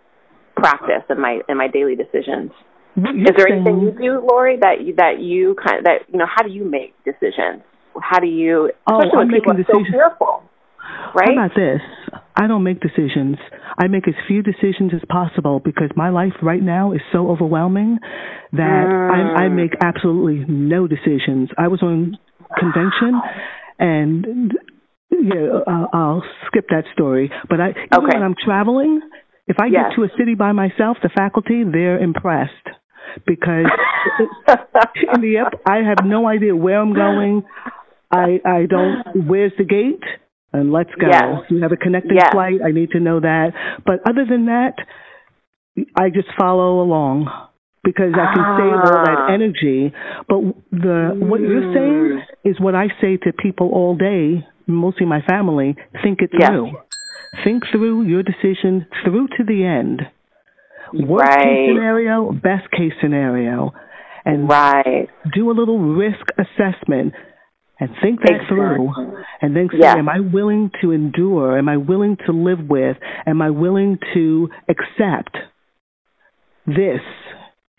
practice 0.56 1.04
in 1.10 1.20
my 1.20 1.40
in 1.48 1.58
my 1.58 1.68
daily 1.68 1.94
decisions. 1.94 2.50
Is 2.96 3.34
there 3.36 3.46
anything 3.46 3.80
you 3.80 3.92
do, 3.92 4.26
Lori, 4.28 4.56
that 4.60 4.80
you 4.80 4.94
that 4.96 5.20
you 5.20 5.54
kind 5.62 5.78
of 5.78 5.84
that 5.84 5.98
you 6.10 6.18
know? 6.18 6.26
How 6.26 6.42
do 6.42 6.50
you 6.50 6.64
make 6.64 6.94
decisions? 7.04 7.62
How 8.00 8.18
do 8.18 8.26
you? 8.26 8.72
Oh, 8.88 9.00
I'm 9.16 9.28
making 9.28 9.50
are 9.52 9.64
so 9.70 9.78
decisions. 9.78 9.92
fearful, 9.92 10.42
right? 11.14 11.36
How 11.36 11.46
about 11.46 11.54
this? 11.54 11.80
I 12.34 12.46
don't 12.46 12.62
make 12.64 12.80
decisions. 12.80 13.36
I 13.78 13.88
make 13.88 14.08
as 14.08 14.14
few 14.26 14.42
decisions 14.42 14.92
as 14.94 15.02
possible 15.08 15.60
because 15.60 15.90
my 15.96 16.08
life 16.08 16.32
right 16.42 16.62
now 16.62 16.92
is 16.92 17.00
so 17.12 17.30
overwhelming 17.30 17.98
that 18.52 18.86
I, 18.90 19.44
I 19.44 19.48
Mm. 19.48 19.54
make 19.54 19.72
absolutely 19.82 20.44
no 20.48 20.86
decisions. 20.86 21.50
I 21.58 21.68
was 21.68 21.82
on 21.82 22.16
convention, 22.58 23.20
and 23.78 24.52
yeah, 25.10 25.60
I'll, 25.66 25.88
I'll 25.92 26.22
skip 26.46 26.66
that 26.70 26.84
story. 26.92 27.30
But 27.48 27.60
I, 27.60 27.70
even 27.70 27.86
Okay. 27.94 28.18
when 28.18 28.22
I'm 28.22 28.34
traveling, 28.44 29.00
if 29.46 29.56
I 29.60 29.66
Yes. 29.66 29.86
get 29.90 29.96
to 29.96 30.04
a 30.04 30.08
city 30.18 30.34
by 30.34 30.52
myself, 30.52 30.98
the 31.02 31.08
faculty 31.08 31.64
they're 31.64 31.98
impressed 31.98 32.52
because 33.26 33.66
in 35.12 35.20
the 35.20 35.50
I 35.66 35.78
have 35.78 36.04
no 36.04 36.26
idea 36.28 36.54
where 36.54 36.78
I'm 36.80 36.92
going. 36.94 37.42
I 38.10 38.40
I 38.44 38.66
don't. 38.66 39.26
Where's 39.28 39.52
the 39.58 39.64
gate? 39.64 40.02
And 40.52 40.72
let's 40.72 40.90
go. 40.98 41.08
Yes. 41.08 41.44
You 41.50 41.60
have 41.62 41.72
a 41.72 41.76
connecting 41.76 42.16
Yes. 42.16 42.28
flight. 42.32 42.60
I 42.64 42.70
need 42.70 42.90
to 42.92 43.00
know 43.00 43.20
that. 43.20 43.52
But 43.84 44.00
other 44.08 44.24
than 44.28 44.46
that, 44.46 44.74
I 45.94 46.08
just 46.10 46.28
follow 46.38 46.80
along 46.80 47.28
because 47.84 48.12
I 48.14 48.32
can 48.34 48.44
save 48.56 48.80
all 48.90 48.98
Ah. 48.98 49.04
that 49.04 49.30
energy. 49.32 49.92
But 50.28 50.40
the 50.72 51.16
what 51.20 51.40
you're 51.40 51.72
saying 51.72 52.22
is 52.44 52.58
what 52.60 52.74
I 52.74 52.88
say 53.00 53.16
to 53.18 53.32
people 53.32 53.70
all 53.72 53.94
day, 53.94 54.46
mostly 54.68 55.06
my 55.06 55.20
family. 55.22 55.76
Think 56.02 56.22
it 56.22 56.30
Yes. 56.32 56.50
through. 56.50 56.70
Think 57.44 57.66
through 57.66 58.02
your 58.02 58.22
decision 58.22 58.86
through 59.04 59.28
to 59.36 59.44
the 59.44 59.64
end. 59.64 60.06
Worst 60.92 61.28
Right. 61.28 61.42
case 61.42 61.68
scenario, 61.74 62.32
best 62.32 62.70
case 62.70 62.94
scenario. 63.00 63.72
and 64.24 64.46
right. 64.48 65.08
do 65.32 65.50
a 65.50 65.54
little 65.54 65.78
risk 65.78 66.26
assessment 66.36 67.14
and 67.80 67.88
think 68.02 68.20
that 68.20 68.32
exactly. 68.32 68.56
through 68.58 68.92
and 69.40 69.56
then 69.56 69.70
say, 69.70 69.78
yes. 69.80 69.96
am 69.96 70.08
I 70.08 70.20
willing 70.20 70.70
to 70.82 70.92
endure? 70.92 71.56
Am 71.56 71.66
I 71.68 71.78
willing 71.78 72.16
to 72.26 72.32
live 72.32 72.68
with? 72.68 72.98
Am 73.26 73.40
I 73.40 73.48
willing 73.48 73.98
to 74.12 74.50
accept 74.68 75.34
this 76.66 77.00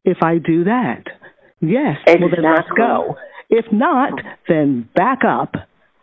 if 0.03 0.23
I 0.23 0.39
do 0.39 0.63
that? 0.63 1.03
Yes. 1.61 1.97
Exactly. 2.07 2.21
Well, 2.21 2.31
then 2.35 2.51
let's 2.55 2.69
go. 2.75 3.15
If 3.49 3.71
not, 3.71 4.13
then 4.47 4.89
back 4.95 5.19
up 5.23 5.53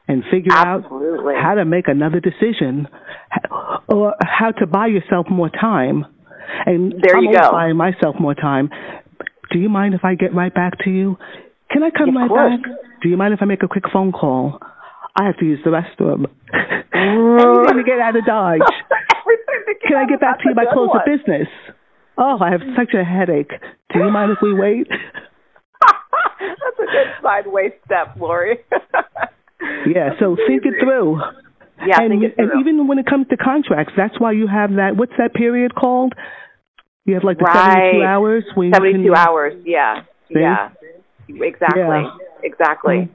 and 0.09 0.23
figure 0.31 0.53
Absolutely. 0.53 1.35
out 1.35 1.43
how 1.43 1.55
to 1.55 1.65
make 1.65 1.89
another 1.89 2.21
decision 2.21 2.87
or 3.89 4.15
how 4.23 4.51
to 4.53 4.67
buy 4.67 4.87
yourself 4.87 5.27
more 5.31 5.51
time. 5.51 6.05
And 6.65 6.93
there 7.03 7.17
I'm 7.17 7.25
you 7.25 7.33
go. 7.33 7.51
buying 7.51 7.77
myself 7.77 8.17
more 8.21 8.35
time. 8.35 8.71
Do 9.53 9.59
you 9.59 9.69
mind 9.69 9.95
if 9.95 10.05
I 10.05 10.15
get 10.15 10.35
right 10.35 10.53
back 10.55 10.79
to 10.85 10.91
you? 10.91 11.17
Can 11.71 11.83
I 11.83 11.91
come 11.91 12.11
Of 12.11 12.15
right 12.15 12.29
course. 12.29 12.61
back? 12.63 12.71
Do 13.03 13.09
you 13.09 13.17
mind 13.17 13.35
if 13.35 13.41
I 13.43 13.45
make 13.47 13.63
a 13.63 13.69
quick 13.69 13.85
phone 13.93 14.13
call? 14.13 14.61
I 15.19 15.25
have 15.27 15.37
to 15.39 15.45
use 15.45 15.59
the 15.65 15.71
restroom. 15.71 16.27
Everything 16.95 17.77
to 17.79 17.83
get 17.85 17.99
out 17.99 18.17
of 18.17 18.25
Dodge. 18.25 18.61
Can 19.89 19.97
I 19.97 20.07
get 20.09 20.21
back 20.21 20.39
to 20.39 20.45
you 20.49 20.55
by 20.55 20.65
close 20.73 20.91
of 20.95 21.01
business? 21.05 21.49
Oh, 22.19 22.39
I 22.41 22.51
have 22.51 22.61
such 22.77 22.95
a 22.95 23.05
headache. 23.05 23.51
Do 23.93 23.99
you 24.01 24.11
mind 24.11 24.33
if 24.33 24.39
we 24.43 24.55
wait? 24.55 24.89
That's 26.41 26.79
a 26.79 26.87
good 26.87 27.13
sideways 27.23 27.73
step, 27.85 28.17
Lori. 28.19 28.59
Yeah, 29.87 30.11
so 30.19 30.37
think 30.47 30.65
it 30.65 30.75
through. 30.83 31.21
Yeah, 31.87 32.01
and, 32.01 32.13
and 32.13 32.51
even 32.61 32.87
when 32.87 32.99
it 32.99 33.07
comes 33.07 33.27
to 33.29 33.37
contracts, 33.37 33.93
that's 33.97 34.19
why 34.19 34.33
you 34.33 34.47
have 34.47 34.77
that. 34.77 34.97
What's 34.97 35.13
that 35.19 35.35
period 35.35 35.75
called? 35.75 36.15
You 37.05 37.15
have 37.15 37.25
like 37.25 37.39
the 37.39 37.45
Right. 37.45 37.93
72 37.93 38.05
hours. 38.05 38.45
72 38.55 39.03
can, 39.03 39.15
hours, 39.15 39.55
yeah. 39.65 40.03
See? 40.29 40.41
Yeah. 40.41 40.71
Exactly. 41.29 41.83
Yeah. 41.83 42.17
Exactly. 42.43 43.11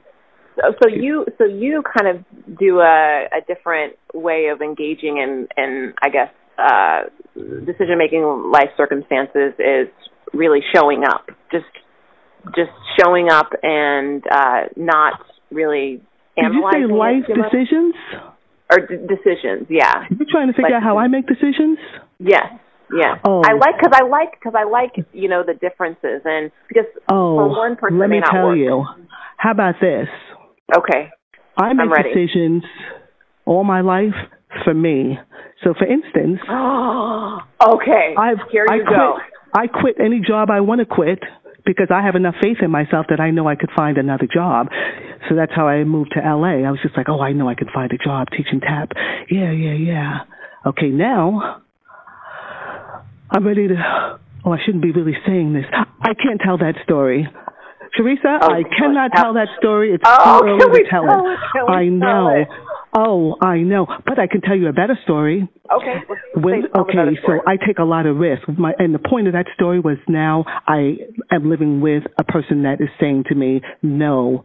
So, 0.56 0.74
so 0.82 0.88
you 0.88 1.26
so 1.38 1.44
you 1.44 1.82
kind 1.82 2.16
of 2.16 2.58
do 2.58 2.80
a, 2.80 3.24
a 3.32 3.40
different 3.46 3.96
way 4.12 4.48
of 4.52 4.60
engaging 4.60 5.16
in, 5.18 5.48
in 5.56 5.94
I 6.02 6.08
guess 6.10 6.30
uh, 6.58 7.02
decision 7.34 7.96
making 7.98 8.22
life 8.52 8.70
circumstances 8.76 9.54
is 9.58 9.88
really 10.34 10.60
showing 10.74 11.04
up, 11.04 11.30
just 11.50 11.64
just 12.54 12.72
showing 13.00 13.30
up 13.30 13.50
and 13.62 14.22
uh, 14.30 14.62
not 14.76 15.20
really 15.50 16.02
Did 16.36 16.52
you 16.54 16.68
say 16.72 16.86
life 16.86 17.24
decisions? 17.28 17.94
or 18.70 18.78
d- 18.86 18.96
decisions. 19.06 19.66
Yeah. 19.68 20.04
You're 20.08 20.28
trying 20.30 20.46
to 20.48 20.54
figure 20.54 20.70
Life 20.70 20.76
out 20.76 20.82
how 20.82 20.96
I 20.96 21.06
make 21.08 21.26
decisions? 21.26 21.78
Yes. 22.18 22.46
Yes. 22.96 23.18
Oh. 23.24 23.42
I 23.44 23.52
like 23.52 23.76
because 23.78 23.92
I 23.94 24.04
like 24.06 24.32
because 24.32 24.54
I 24.56 24.64
like 24.64 24.92
you 25.12 25.28
know 25.28 25.42
the 25.46 25.54
differences 25.54 26.22
and 26.24 26.50
because 26.68 26.86
Oh, 27.10 27.36
for 27.36 27.48
one 27.48 27.76
person 27.76 27.98
let 27.98 28.08
me 28.08 28.20
tell 28.30 28.46
work. 28.48 28.58
you. 28.58 28.84
How 29.36 29.50
about 29.52 29.74
this? 29.80 30.08
Okay. 30.76 31.10
I 31.56 31.72
make 31.74 31.88
decisions 32.04 32.64
all 33.44 33.64
my 33.64 33.80
life 33.82 34.14
for 34.64 34.72
me. 34.72 35.18
So, 35.64 35.74
for 35.78 35.86
instance, 35.86 36.40
okay. 36.48 38.14
I've 38.16 38.38
Here 38.50 38.66
I 38.70 38.76
you 38.76 38.84
quit, 38.84 38.96
go. 38.96 39.16
I 39.54 39.66
quit 39.66 39.96
any 40.00 40.20
job 40.26 40.50
I 40.50 40.60
want 40.60 40.80
to 40.80 40.86
quit 40.86 41.18
because 41.64 41.88
I 41.90 42.02
have 42.02 42.14
enough 42.16 42.34
faith 42.42 42.58
in 42.62 42.70
myself 42.70 43.06
that 43.10 43.20
I 43.20 43.30
know 43.30 43.46
I 43.48 43.54
could 43.56 43.70
find 43.76 43.98
another 43.98 44.26
job. 44.32 44.68
So 45.28 45.36
that's 45.36 45.52
how 45.54 45.68
I 45.68 45.84
moved 45.84 46.12
to 46.16 46.20
LA. 46.20 46.66
I 46.66 46.70
was 46.70 46.80
just 46.82 46.96
like, 46.96 47.08
oh, 47.08 47.20
I 47.20 47.32
know 47.32 47.48
I 47.48 47.54
can 47.54 47.68
find 47.72 47.92
a 47.92 47.98
job 47.98 48.28
teaching 48.30 48.60
tap. 48.60 48.92
Yeah, 49.30 49.50
yeah, 49.52 49.72
yeah. 49.74 50.18
Okay, 50.66 50.88
now 50.88 51.62
I'm 53.30 53.46
ready 53.46 53.68
to. 53.68 54.18
Oh, 54.44 54.52
I 54.52 54.58
shouldn't 54.64 54.82
be 54.82 54.90
really 54.90 55.16
saying 55.26 55.52
this. 55.52 55.64
I 55.72 56.14
can't 56.14 56.40
tell 56.44 56.58
that 56.58 56.74
story. 56.84 57.28
Teresa, 57.96 58.38
Oh, 58.40 58.50
I 58.52 58.62
cannot 58.78 59.10
tell 59.14 59.34
that 59.34 59.48
story. 59.58 59.92
It's 59.92 60.02
Oh, 60.06 60.40
too 60.40 60.48
early 60.66 60.82
to 60.84 60.88
tell, 60.90 61.04
tell 61.04 61.26
it. 61.28 61.32
it? 61.34 61.38
Can 61.52 61.66
we 61.68 61.72
I 61.74 61.88
know. 61.88 62.28
it? 62.28 62.48
Oh, 62.94 63.36
I 63.40 63.58
know. 63.58 63.86
But 64.04 64.18
I 64.18 64.26
can 64.26 64.42
tell 64.42 64.56
you 64.56 64.68
a 64.68 64.72
better 64.72 64.98
story. 65.04 65.48
Okay. 65.70 65.94
When, 66.36 66.64
okay, 66.76 67.18
so. 67.26 67.40
I 67.46 67.56
take 67.56 67.78
a 67.78 67.84
lot 67.84 68.06
of 68.06 68.16
risks. 68.16 68.44
My, 68.58 68.74
and 68.78 68.94
the 68.94 68.98
point 68.98 69.28
of 69.28 69.32
that 69.32 69.46
story 69.54 69.80
was 69.80 69.96
now 70.08 70.44
I 70.66 70.96
am 71.30 71.48
living 71.48 71.80
with 71.80 72.02
a 72.18 72.24
person 72.24 72.64
that 72.64 72.80
is 72.80 72.88
saying 73.00 73.24
to 73.28 73.34
me, 73.34 73.62
no, 73.82 74.44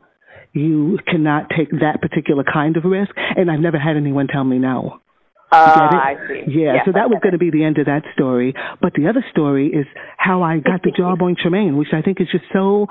you 0.54 0.98
cannot 1.06 1.50
take 1.56 1.72
that 1.72 2.02
particular 2.02 2.44
kind 2.44 2.78
of 2.78 2.86
risk. 2.86 3.12
And 3.36 3.52
I've 3.52 3.60
never 3.60 3.78
had 3.78 3.98
anyone 3.98 4.28
tell 4.28 4.46
me 4.46 4.60
no. 4.60 5.00
uh, 5.52 5.56
I 5.56 6.16
see. 6.28 6.60
Yeah, 6.60 6.76
Yes, 6.76 6.86
so 6.86 6.92
that 6.94 7.10
was 7.10 7.20
going 7.22 7.34
to 7.34 7.38
be 7.38 7.52
the 7.52 7.64
end 7.64 7.78
of 7.80 7.86
that 7.86 8.04
story. 8.14 8.54
But 8.82 8.94
the 8.94 9.08
other 9.10 9.26
story 9.32 9.68
is 9.68 9.86
how 10.18 10.42
I 10.44 10.60
got 10.60 10.84
the 10.84 10.92
job 10.92 11.22
on 11.22 11.36
Tremaine, 11.42 11.78
which 11.78 11.90
I 11.94 12.02
think 12.02 12.22
is 12.22 12.28
just 12.32 12.46
so 12.54 12.88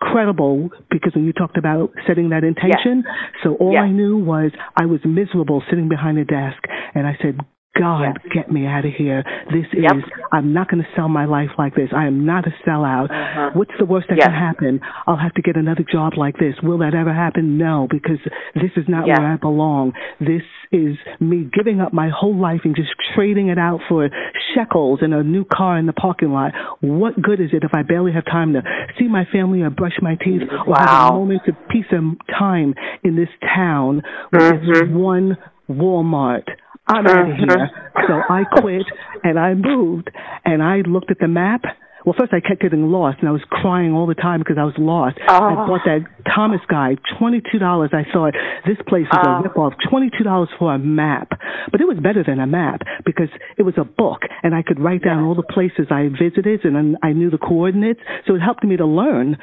incredible 0.00 0.70
because 0.90 1.14
when 1.14 1.24
you 1.24 1.32
talked 1.32 1.56
about 1.56 1.92
setting 2.06 2.30
that 2.30 2.44
intention, 2.44 3.04
so 3.42 3.54
all 3.54 3.72
Yes. 3.72 3.82
I 3.84 3.88
knew 3.88 4.18
was 4.18 4.52
I 4.76 4.86
was 4.86 5.00
miserable 5.04 5.62
sitting 5.68 5.88
behind 5.88 6.18
a 6.18 6.24
desk 6.24 6.62
and 6.94 7.06
I 7.06 7.16
said, 7.22 7.38
God, 7.78 8.18
get 8.32 8.50
me 8.50 8.66
out 8.66 8.84
of 8.84 8.92
here. 8.92 9.22
This 9.50 9.66
Yep. 9.72 9.96
is, 9.96 10.04
I'm 10.32 10.52
not 10.52 10.68
going 10.68 10.82
to 10.82 10.88
sell 10.96 11.08
my 11.08 11.24
life 11.26 11.50
like 11.58 11.74
this. 11.74 11.90
I 11.94 12.06
am 12.06 12.24
not 12.24 12.46
a 12.46 12.54
sellout. 12.66 13.10
Uh-huh. 13.10 13.50
What's 13.54 13.72
the 13.78 13.84
worst 13.84 14.08
that 14.08 14.16
Yes. 14.18 14.26
can 14.26 14.34
happen? 14.34 14.80
I'll 15.06 15.16
have 15.16 15.34
to 15.34 15.42
get 15.42 15.56
another 15.56 15.84
job 15.90 16.14
like 16.16 16.36
this. 16.38 16.54
Will 16.62 16.78
that 16.78 16.94
ever 16.94 17.12
happen? 17.12 17.58
No, 17.58 17.86
because 17.90 18.18
this 18.54 18.70
is 18.76 18.88
not 18.88 19.06
Yes. 19.06 19.18
where 19.18 19.28
I 19.32 19.36
belong. 19.36 19.92
This 20.20 20.42
is 20.72 20.96
me 21.20 21.48
giving 21.52 21.80
up 21.80 21.92
my 21.92 22.08
whole 22.08 22.34
life 22.34 22.62
and 22.64 22.74
just 22.74 22.90
trading 23.14 23.48
it 23.48 23.58
out 23.58 23.80
for 23.88 24.08
shekels 24.54 25.00
and 25.02 25.14
a 25.14 25.22
new 25.22 25.44
car 25.44 25.78
in 25.78 25.86
the 25.86 25.92
parking 25.92 26.32
lot. 26.32 26.52
What 26.80 27.20
good 27.20 27.40
is 27.40 27.50
it 27.52 27.62
if 27.64 27.74
I 27.74 27.82
barely 27.82 28.12
have 28.12 28.24
time 28.24 28.52
to 28.54 28.62
see 28.98 29.06
my 29.08 29.24
family 29.26 29.62
or 29.62 29.70
brush 29.70 30.00
my 30.00 30.14
teeth 30.16 30.42
or 30.66 30.74
have 30.76 30.88
Wow. 30.88 31.08
a 31.10 31.12
moment 31.18 31.46
of 31.48 31.54
peace 31.68 31.86
and 31.90 32.16
time 32.38 32.74
in 33.04 33.16
this 33.16 33.28
town 33.54 34.02
where 34.30 34.52
there's 34.58 34.88
Mhm. 34.88 34.92
one 34.94 35.36
Walmart? 35.70 36.48
I'm 36.88 37.06
out 37.06 37.18
of 37.20 37.26
Mhm. 37.36 37.38
here. 37.38 37.70
So 38.06 38.22
I 38.28 38.44
quit 38.44 38.86
and 39.24 39.38
I 39.38 39.54
moved 39.54 40.10
and 40.44 40.62
I 40.62 40.82
looked 40.82 41.10
at 41.10 41.18
the 41.18 41.28
map. 41.28 41.64
Well, 42.04 42.12
first 42.16 42.32
I 42.32 42.40
kept 42.40 42.60
getting 42.60 42.90
lost 42.92 43.18
and 43.20 43.28
I 43.28 43.32
was 43.32 43.42
crying 43.50 43.92
all 43.92 44.06
the 44.06 44.14
time 44.14 44.38
because 44.38 44.58
I 44.58 44.64
was 44.64 44.78
lost. 44.78 45.18
I 45.28 45.38
Oh. 45.38 45.66
bought 45.66 45.84
that 45.84 46.02
Thomas 46.34 46.60
guide, 46.68 46.98
twenty-two 47.18 47.58
dollars. 47.58 47.90
I 47.92 48.04
thought 48.12 48.34
this 48.66 48.76
place 48.88 49.06
is 49.06 49.18
Oh. 49.26 49.42
a 49.44 49.48
ripoff. 49.48 49.72
Twenty-two 49.88 50.24
dollars 50.24 50.48
for 50.58 50.74
a 50.74 50.78
map, 50.78 51.30
but 51.70 51.80
it 51.80 51.86
was 51.86 51.98
better 51.98 52.22
than 52.24 52.40
a 52.40 52.46
map 52.46 52.82
because 53.04 53.28
it 53.56 53.62
was 53.62 53.74
a 53.78 53.84
book 53.84 54.22
and 54.42 54.54
I 54.54 54.62
could 54.62 54.80
write 54.80 55.02
down 55.02 55.24
all 55.24 55.34
the 55.34 55.42
places 55.42 55.86
I 55.90 56.08
visited 56.08 56.64
and 56.64 56.74
then 56.76 56.96
I 57.02 57.12
knew 57.12 57.30
the 57.30 57.38
coordinates. 57.38 58.00
So 58.26 58.34
it 58.34 58.40
helped 58.40 58.64
me 58.64 58.76
to 58.76 58.86
learn 58.86 59.36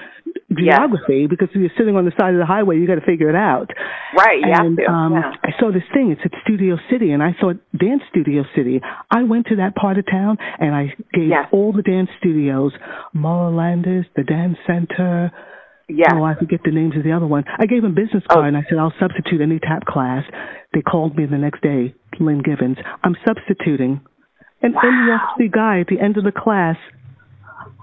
geography 0.56 1.28
because 1.28 1.50
if 1.54 1.56
you're 1.56 1.69
sitting 1.78 1.96
on 1.96 2.06
the 2.06 2.12
side 2.19 2.34
of 2.34 2.39
the 2.39 2.46
highway, 2.46 2.78
you 2.78 2.88
got 2.88 2.96
to 2.96 3.06
figure 3.06 3.30
it 3.30 3.36
out. 3.36 3.69
Right, 4.15 4.39
you 4.39 4.52
and 4.54 4.80
um, 4.88 5.13
yeah. 5.13 5.32
I 5.43 5.50
saw 5.60 5.72
this 5.72 5.84
thing. 5.93 6.12
It 6.12 6.19
said 6.22 6.32
Studio 6.43 6.78
City, 6.91 7.12
and 7.12 7.24
I 7.24 7.36
thought 7.39 7.58
Dance 7.78 8.04
Studio 8.10 8.43
City. 8.56 8.82
I 9.10 9.24
went 9.24 9.48
to 9.48 9.56
that 9.58 9.76
part 9.76 9.98
of 9.98 10.06
town, 10.06 10.38
and 10.60 10.76
I 10.76 10.93
gave 11.13 11.32
all 11.52 11.74
the 11.74 11.82
dance 11.82 12.10
studios, 12.19 12.74
Mara 13.13 13.50
Landis, 13.50 14.06
the 14.15 14.24
Dance 14.24 14.58
Center. 14.67 15.32
Oh, 16.13 16.23
I 16.23 16.36
forget 16.36 16.60
the 16.63 16.71
names 16.71 16.95
of 16.97 17.03
the 17.03 17.12
other 17.12 17.27
one. 17.27 17.43
I 17.60 17.65
gave 17.65 17.82
them 17.82 17.93
business 17.95 18.23
Oh. 18.29 18.36
card, 18.36 18.47
and 18.47 18.58
I 18.58 18.63
said 18.69 18.77
I'll 18.77 18.93
substitute 18.99 19.41
any 19.41 19.60
tap 19.60 19.86
class. 19.86 20.23
They 20.73 20.82
called 20.82 21.15
me 21.17 21.25
the 21.25 21.38
next 21.38 21.62
day, 21.62 21.93
Lynn 22.19 22.41
Givens. 22.41 22.77
I'm 23.03 23.15
substituting. 23.25 24.01
And 24.62 24.73
walks 24.75 25.34
the 25.38 25.49
guy 25.49 25.79
at 25.82 25.88
the 25.88 25.99
end 25.99 26.17
of 26.17 26.23
the 26.23 26.32
class. 26.32 26.77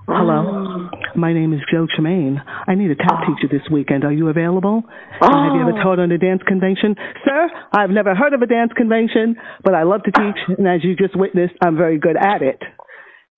Hello, 0.08 0.88
oh. 0.90 0.90
my 1.14 1.32
name 1.32 1.52
is 1.52 1.60
Joe 1.70 1.86
Tremaine. 1.94 2.42
I 2.66 2.74
need 2.74 2.90
a 2.90 2.96
tap 2.96 3.20
oh. 3.22 3.26
teacher 3.34 3.46
this 3.46 3.68
weekend. 3.70 4.02
Are 4.04 4.12
you 4.12 4.28
available? 4.28 4.82
Have 5.20 5.54
you 5.54 5.60
ever 5.60 5.78
Oh. 5.78 5.82
taught 5.82 5.98
on 6.00 6.10
a 6.10 6.18
dance 6.18 6.42
convention? 6.48 6.96
Sir, 7.24 7.48
I've 7.72 7.90
never 7.90 8.14
heard 8.14 8.32
of 8.32 8.42
a 8.42 8.46
dance 8.46 8.72
convention, 8.76 9.36
but 9.62 9.74
I 9.74 9.84
love 9.84 10.02
to 10.04 10.10
teach, 10.10 10.58
and 10.58 10.66
as 10.66 10.82
you 10.82 10.96
just 10.96 11.14
witnessed, 11.14 11.54
I'm 11.62 11.76
very 11.76 11.98
good 11.98 12.16
at 12.16 12.42
it. 12.42 12.60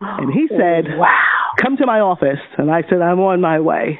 And 0.00 0.32
he 0.32 0.48
said, 0.48 0.96
Wow. 0.96 1.41
Come 1.60 1.76
to 1.78 1.86
my 1.86 2.00
office. 2.00 2.40
And 2.58 2.70
I 2.70 2.82
said, 2.88 3.00
I'm 3.02 3.20
on 3.20 3.40
my 3.40 3.60
way. 3.60 3.98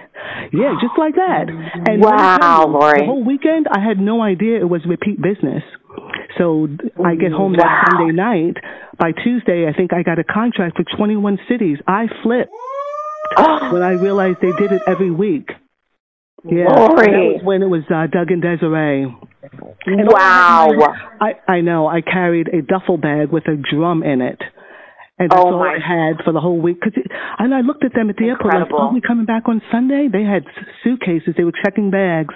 Yeah, 0.52 0.74
just 0.80 0.98
like 0.98 1.14
that. 1.14 1.46
And 1.48 2.00
Wow, 2.00 2.08
let 2.10 2.16
me 2.16 2.38
tell 2.40 2.60
you, 2.66 2.72
Lori. 2.78 2.98
The 3.00 3.04
whole 3.06 3.24
weekend, 3.24 3.66
I 3.70 3.80
had 3.80 3.98
no 3.98 4.22
idea 4.22 4.60
it 4.60 4.68
was 4.68 4.82
repeat 4.86 5.20
business. 5.20 5.62
So 6.38 6.66
I 7.04 7.14
get 7.16 7.32
home 7.32 7.54
that 7.56 7.86
Sunday 7.90 8.12
night. 8.12 8.56
By 8.98 9.12
Tuesday, 9.12 9.66
I 9.68 9.76
think 9.76 9.92
I 9.92 10.02
got 10.02 10.18
a 10.18 10.24
contract 10.24 10.76
for 10.76 10.84
21 10.96 11.38
cities. 11.48 11.78
I 11.86 12.06
flipped 12.22 12.50
when 13.72 13.82
I 13.82 13.92
realized 13.92 14.38
they 14.40 14.52
did 14.52 14.72
it 14.72 14.82
every 14.86 15.10
week. 15.10 15.50
Yeah, 16.44 16.64
Lori. 16.74 17.06
that 17.06 17.12
was 17.12 17.40
when 17.44 17.62
it 17.62 17.66
was 17.66 17.82
uh, 17.88 18.06
Doug 18.08 18.30
and 18.32 18.42
Desiree. 18.42 19.04
And 19.86 20.08
Wow. 20.08 20.70
I 21.20 21.34
I 21.46 21.60
know. 21.60 21.86
I 21.86 22.00
carried 22.00 22.48
a 22.48 22.62
duffel 22.62 22.96
bag 22.96 23.30
with 23.30 23.46
a 23.46 23.56
drum 23.56 24.02
in 24.02 24.20
it, 24.20 24.40
and 25.18 25.31
that's 25.31 25.40
Oh, 25.40 25.55
all 25.55 25.62
I 25.62 25.79
had 25.79 26.25
for 26.25 26.33
the 26.33 26.40
whole 26.40 26.61
week. 26.61 26.81
Cause 26.81 26.92
it, 26.96 27.07
and 27.38 27.55
I 27.55 27.61
looked 27.61 27.85
at 27.85 27.92
them 27.94 28.11
at 28.11 28.16
the 28.16 28.25
airport. 28.27 28.55
Like, 28.55 28.62
Incredible. 28.62 28.79
are 28.88 28.92
we 28.94 29.01
coming 29.01 29.27
back 29.27 29.44
on 29.46 29.61
Sunday? 29.70 30.09
They 30.11 30.22
had 30.25 30.44
suitcases. 30.83 31.35
They 31.37 31.44
were 31.44 31.53
checking 31.64 31.90
bags. 31.90 32.35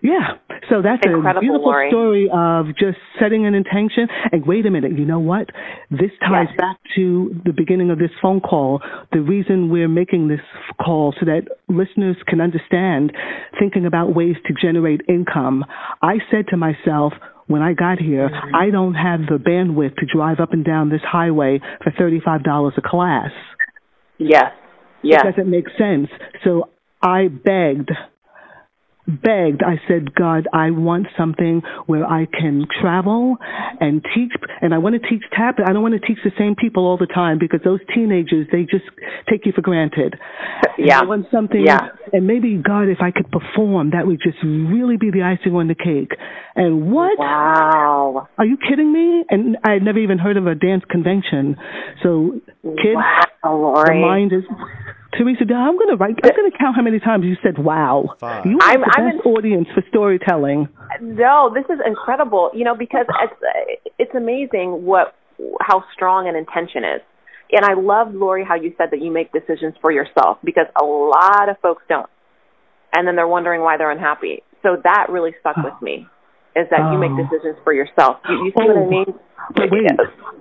Yeah. 0.00 0.38
So 0.70 0.80
that's 0.80 1.02
Incredible, 1.04 1.38
a 1.38 1.40
beautiful 1.40 1.64
Lori. 1.70 1.90
story 1.90 2.30
of 2.32 2.66
just 2.78 2.98
setting 3.18 3.46
an 3.46 3.54
intention. 3.54 4.06
And 4.30 4.46
wait 4.46 4.64
a 4.64 4.70
minute, 4.70 4.96
you 4.96 5.04
know 5.04 5.18
what? 5.18 5.48
This 5.90 6.12
ties 6.20 6.46
Yes. 6.50 6.56
back 6.56 6.76
to 6.94 7.34
the 7.44 7.52
beginning 7.52 7.90
of 7.90 7.98
this 7.98 8.10
phone 8.22 8.40
call. 8.40 8.80
The 9.12 9.20
reason 9.20 9.70
we're 9.70 9.88
making 9.88 10.28
this 10.28 10.40
call 10.80 11.14
so 11.18 11.26
that 11.26 11.48
listeners 11.68 12.16
can 12.28 12.40
understand 12.40 13.12
thinking 13.58 13.86
about 13.86 14.14
ways 14.14 14.36
to 14.46 14.54
generate 14.54 15.00
income. 15.08 15.64
I 16.00 16.18
said 16.30 16.46
to 16.48 16.56
myself, 16.56 17.12
when 17.48 17.62
I 17.62 17.72
got 17.72 17.98
here, 17.98 18.28
Mm-hmm. 18.28 18.54
I 18.54 18.70
don't 18.70 18.94
have 18.94 19.20
the 19.20 19.36
bandwidth 19.36 19.96
to 19.96 20.06
drive 20.06 20.38
up 20.40 20.52
and 20.52 20.64
down 20.64 20.90
this 20.90 21.00
highway 21.02 21.60
for 21.82 21.90
$35 21.90 22.78
a 22.78 22.80
class. 22.82 23.30
Yes. 24.18 24.52
Yes. 25.02 25.22
It 25.24 25.30
doesn't 25.30 25.50
make 25.50 25.66
sense. 25.78 26.08
So 26.44 26.70
I 27.02 27.28
begged, 27.28 27.90
begged. 29.08 29.62
I 29.62 29.80
said, 29.88 30.14
God, 30.14 30.46
I 30.52 30.70
want 30.70 31.06
something 31.16 31.62
where 31.86 32.04
I 32.06 32.26
can 32.26 32.66
travel 32.80 33.36
and 33.80 34.04
teach. 34.14 34.32
And 34.60 34.74
I 34.74 34.78
want 34.78 35.00
to 35.00 35.08
teach 35.08 35.22
tap. 35.32 35.56
I 35.64 35.72
don't 35.72 35.82
want 35.82 35.94
to 36.00 36.06
teach 36.06 36.18
the 36.24 36.32
same 36.38 36.54
people 36.54 36.84
all 36.84 36.98
the 36.98 37.06
time 37.06 37.38
because 37.38 37.60
those 37.64 37.80
teenagers, 37.94 38.46
they 38.52 38.62
just 38.62 38.84
take 39.28 39.46
you 39.46 39.52
for 39.52 39.62
granted. 39.62 40.18
And 40.76 40.86
Yeah. 40.86 41.00
I 41.00 41.04
want 41.04 41.26
something. 41.30 41.64
Yeah. 41.64 41.88
And 42.12 42.26
maybe, 42.26 42.56
God, 42.56 42.88
if 42.88 42.98
I 43.00 43.10
could 43.10 43.30
perform, 43.30 43.90
that 43.90 44.06
would 44.06 44.20
just 44.22 44.38
really 44.42 44.96
be 44.96 45.10
the 45.10 45.22
icing 45.22 45.54
on 45.54 45.68
the 45.68 45.74
cake. 45.74 46.12
And 46.54 46.92
what? 46.92 47.18
Wow. 47.18 48.28
Are 48.36 48.44
you 48.44 48.56
kidding 48.56 48.92
me? 48.92 49.24
And 49.30 49.56
I 49.64 49.72
had 49.74 49.82
never 49.82 49.98
even 49.98 50.18
heard 50.18 50.36
of 50.36 50.46
a 50.46 50.54
dance 50.54 50.84
convention. 50.90 51.56
So, 52.02 52.40
kids, 52.62 52.96
Wow, 53.44 53.84
the 53.86 53.94
mind 53.94 54.32
is. 54.32 54.42
Teresa, 55.16 55.42
I'm 55.54 55.76
going 55.78 55.88
to 55.88 55.96
write. 55.96 56.16
I'm 56.22 56.36
going 56.36 56.50
to 56.50 56.58
count 56.58 56.76
how 56.76 56.82
many 56.82 57.00
times 57.00 57.24
you 57.24 57.36
said 57.42 57.58
"wow." 57.58 58.14
Five. 58.20 58.44
You 58.44 58.58
are 58.60 58.68
I'm- 58.68 58.80
the 58.80 58.92
I'm 58.96 59.16
best 59.16 59.26
in- 59.26 59.32
audience 59.32 59.68
for 59.74 59.82
storytelling. 59.88 60.68
No, 61.00 61.50
this 61.54 61.64
is 61.70 61.80
incredible. 61.84 62.50
You 62.54 62.64
know, 62.64 62.74
because 62.76 63.06
it's 63.22 63.88
it's 63.98 64.14
amazing 64.14 64.84
what 64.84 65.14
how 65.60 65.84
strong 65.94 66.28
an 66.28 66.36
intention 66.36 66.84
is. 66.84 67.00
And 67.50 67.64
I 67.64 67.72
love 67.72 68.12
Lori 68.14 68.44
how 68.44 68.56
you 68.56 68.74
said 68.76 68.88
that 68.90 69.00
you 69.00 69.10
make 69.10 69.32
decisions 69.32 69.74
for 69.80 69.90
yourself 69.90 70.36
because 70.44 70.66
a 70.80 70.84
lot 70.84 71.48
of 71.48 71.58
folks 71.60 71.82
don't, 71.88 72.08
and 72.94 73.08
then 73.08 73.16
they're 73.16 73.26
wondering 73.26 73.62
why 73.62 73.78
they're 73.78 73.90
unhappy. 73.90 74.42
So 74.62 74.76
that 74.84 75.06
really 75.08 75.32
stuck 75.40 75.56
with 75.56 75.72
me, 75.80 76.06
is 76.60 76.66
that 76.70 76.92
you 76.92 76.98
make 76.98 77.10
Oh. 77.12 77.22
decisions 77.22 77.56
for 77.64 77.72
yourself. 77.72 78.16
You, 78.28 78.44
you 78.44 78.50
see 78.50 78.66
what 78.68 78.76
I 78.76 78.80
Oh. 78.80 78.90
mean? 78.90 79.14
But 79.54 79.70
wait, 79.70 79.90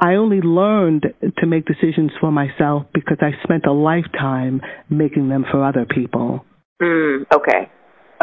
I 0.02 0.16
only 0.16 0.42
learned 0.42 1.14
to 1.38 1.46
make 1.46 1.66
decisions 1.66 2.12
for 2.20 2.32
myself 2.32 2.86
because 2.94 3.18
I 3.22 3.32
spent 3.44 3.66
a 3.66 3.72
lifetime 3.72 4.62
making 4.90 5.30
them 5.30 5.46
for 5.50 5.64
other 5.64 5.86
people. 5.86 6.44
Mm, 6.82 7.26
okay. 7.34 7.70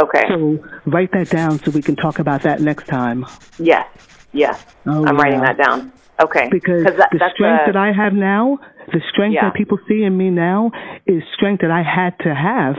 Okay. 0.02 0.24
So 0.28 0.59
write 0.87 1.12
that 1.12 1.30
down 1.30 1.59
so 1.61 1.70
we 1.70 1.80
can 1.83 1.96
talk 1.96 2.18
about 2.18 2.42
that 2.42 2.61
next 2.61 2.87
time. 2.88 3.24
yes. 3.59 3.87
Yes. 4.33 4.66
Oh, 4.85 5.07
I'm 5.07 5.16
writing 5.16 5.40
that 5.42 5.57
down. 5.57 5.92
Okay. 6.20 6.48
Because 6.50 6.83
that, 6.85 7.09
the 7.12 7.30
strength 7.35 7.62
a- 7.68 7.72
that 7.72 7.76
I 7.76 7.92
have 7.92 8.12
now, 8.12 8.59
the 8.92 9.00
strength 9.12 9.35
Yeah. 9.35 9.44
that 9.44 9.54
people 9.54 9.78
see 9.88 10.02
in 10.02 10.16
me 10.16 10.28
now, 10.30 10.72
is 11.07 11.22
strength 11.37 11.61
that 11.62 11.70
I 11.70 11.83
had 11.85 12.18
to 12.26 12.35
have. 12.35 12.74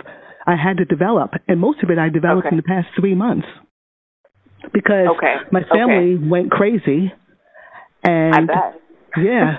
I 0.45 0.56
had 0.58 0.75
to 0.78 0.86
develop, 0.86 1.32
and 1.47 1.60
most 1.62 1.82
of 1.82 1.89
it 1.89 1.97
I 1.97 2.10
developed 2.10 2.47
Okay. 2.47 2.54
in 2.54 2.58
the 2.58 2.63
past 2.63 2.88
three 2.99 3.15
months 3.15 3.47
because 4.73 5.08
Okay. 5.17 5.36
my 5.51 5.62
family 5.71 6.17
went 6.17 6.51
crazy, 6.51 7.12
and 8.04 8.36
I 8.36 8.39
bet. 8.41 8.82
yeah. 9.23 9.58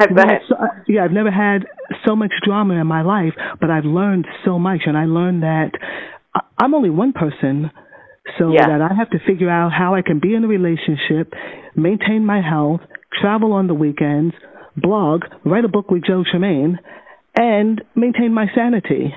I 0.00 0.06
bet. 0.06 0.40
so- 0.48 0.56
yeah, 0.88 1.04
I've 1.04 1.12
never 1.12 1.30
had 1.30 1.66
so 2.06 2.16
much 2.16 2.32
drama 2.44 2.74
in 2.74 2.86
my 2.86 3.02
life, 3.02 3.34
but 3.60 3.70
I've 3.70 3.84
learned 3.84 4.26
so 4.44 4.58
much, 4.58 4.80
and 4.86 4.96
I 4.96 5.04
learned 5.04 5.42
that 5.42 5.70
I'm 6.58 6.74
only 6.74 6.90
one 6.90 7.12
person, 7.12 7.70
so 8.38 8.52
Yeah. 8.52 8.66
that 8.68 8.80
I 8.82 8.94
have 8.94 9.10
to 9.10 9.18
figure 9.26 9.50
out 9.50 9.72
how 9.72 9.94
I 9.94 10.02
can 10.02 10.18
be 10.20 10.34
in 10.34 10.44
a 10.44 10.48
relationship, 10.48 11.32
maintain 11.76 12.24
my 12.24 12.40
health, 12.40 12.80
travel 13.20 13.52
on 13.52 13.66
the 13.66 13.74
weekends, 13.74 14.34
blog, 14.76 15.24
write 15.44 15.64
a 15.64 15.68
book 15.68 15.90
with 15.90 16.04
Joe 16.04 16.24
Tremaine, 16.28 16.78
and 17.36 17.82
maintain 17.94 18.32
my 18.32 18.46
sanity. 18.54 19.14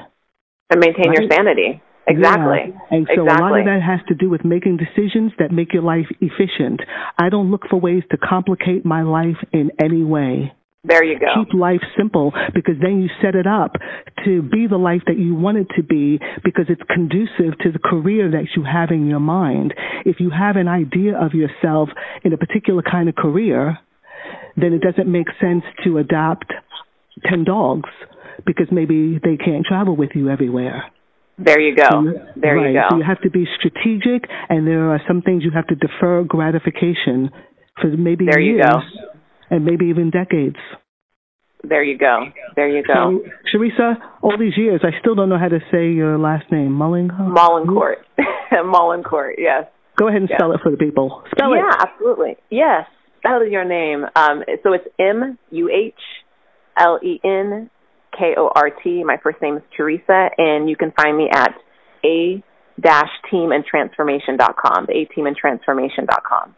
and 0.72 0.80
maintain 0.80 1.14
your 1.14 1.30
sanity. 1.32 1.82
Exactly. 2.08 2.70
Yeah. 2.70 2.98
And 2.98 3.08
so 3.16 3.24
a 3.24 3.26
lot 3.26 3.58
of 3.58 3.66
that 3.66 3.82
has 3.82 4.00
to 4.08 4.16
do 4.16 4.30
with 4.30 4.46
making 4.46 4.78
decisions 4.78 5.32
that 5.40 5.52
make 5.52 5.74
your 5.74 5.84
life 5.84 6.06
efficient. 6.22 6.82
I 7.18 7.30
don't 7.30 7.50
look 7.50 7.64
for 7.70 7.80
ways 7.80 8.04
to 8.12 8.18
complicate 8.18 8.86
my 8.86 9.02
life 9.02 9.38
in 9.52 9.72
any 9.84 10.04
way. 10.04 10.54
there 10.84 11.04
you 11.04 11.20
go. 11.20 11.28
keep 11.34 11.54
life 11.54 11.82
simple 11.98 12.32
because 12.54 12.76
then 12.80 13.02
you 13.02 13.10
set 13.22 13.34
it 13.34 13.48
up 13.48 13.74
to 14.24 14.44
be 14.44 14.68
the 14.68 14.78
life 14.78 15.02
that 15.08 15.18
you 15.18 15.34
want 15.34 15.58
it 15.58 15.68
to 15.76 15.84
be 15.84 16.20
because 16.44 16.66
it's 16.70 16.82
conducive 16.94 17.58
to 17.64 17.72
the 17.72 17.80
career 17.80 18.30
that 18.30 18.46
you 18.56 18.64
have 18.64 18.92
in 18.92 19.08
your 19.08 19.20
mind. 19.20 19.74
If 20.06 20.20
you 20.20 20.30
have 20.30 20.58
an 20.58 20.68
idea 20.68 21.18
of 21.18 21.34
yourself 21.34 21.90
in 22.24 22.34
a 22.34 22.38
particular 22.38 22.84
kind 22.84 23.10
of 23.10 23.16
career, 23.16 23.80
then 24.56 24.74
it 24.74 24.82
doesn't 24.82 25.12
make 25.12 25.28
sense 25.42 25.64
to 25.84 25.98
adopt 25.98 26.54
10 27.28 27.46
dogs 27.46 27.90
because 28.46 28.68
maybe 28.72 29.20
they 29.24 29.38
can't 29.38 29.66
travel 29.66 29.96
with 29.96 30.12
you 30.14 30.30
everywhere. 30.30 30.92
There 31.38 31.60
you 31.60 31.76
go. 31.76 31.90
There 32.36 32.56
right. 32.56 32.70
you 32.70 32.74
go. 32.74 32.88
So 32.92 32.98
you 32.98 33.04
have 33.04 33.22
to 33.22 33.30
be 33.30 33.46
strategic, 33.60 34.30
and 34.50 34.66
there 34.66 34.92
are 34.92 35.02
some 35.08 35.22
things 35.22 35.44
you 35.44 35.52
have 35.52 35.68
to 35.68 35.76
defer 35.76 36.24
gratification 36.24 37.30
for 37.82 37.88
maybe 37.90 38.26
There 38.30 38.40
years 38.40 38.84
and 39.50 39.66
maybe 39.66 39.86
even 39.88 40.12
decades. 40.12 40.56
There 41.68 41.84
you 41.84 41.98
go. 41.98 42.26
There 42.56 42.70
you 42.70 42.84
go. 42.84 42.94
So, 42.94 43.32
Teresa, 43.52 43.98
all 44.22 44.38
these 44.38 44.56
years, 44.56 44.82
I 44.84 44.98
still 45.00 45.16
don't 45.16 45.30
know 45.30 45.40
how 45.40 45.48
to 45.48 45.60
say 45.72 45.92
your 45.92 46.18
last 46.18 46.52
name. 46.52 46.72
Mulling? 46.72 47.10
Muhlenkort. 47.10 47.96
Muhlenkort, 48.54 49.34
yes. 49.38 49.66
Go 49.98 50.08
ahead 50.08 50.22
and 50.22 50.30
Yeah. 50.30 50.38
spell 50.38 50.52
it 50.52 50.60
for 50.62 50.72
the 50.72 50.78
people. 50.78 51.24
Spell 51.32 51.56
yeah, 51.56 51.62
it. 51.62 51.64
Yeah, 51.64 51.86
absolutely. 51.88 52.38
Yes. 52.50 52.88
Is 53.26 53.52
your 53.52 53.66
name. 53.66 54.06
Um, 54.16 54.44
so 54.62 54.74
it's 54.74 54.86
M 55.00 55.40
U 55.50 55.70
H 55.70 55.96
L 56.78 57.00
E 57.02 57.20
N 57.24 57.72
K 58.18 58.36
O 58.38 58.50
R 58.56 58.70
T. 58.84 59.04
My 59.04 59.18
first 59.22 59.42
name 59.42 59.58
is 59.58 59.64
Teresa, 59.76 60.30
and 60.38 60.70
you 60.70 60.76
can 60.76 60.92
find 60.92 61.18
me 61.18 61.30
at 61.32 61.54
a 62.04 62.44
dash 62.80 63.10
teamintransformation.com, 63.32 64.86
the 64.88 64.94
a 64.94 65.06
teamintransformation.com. 65.20 66.56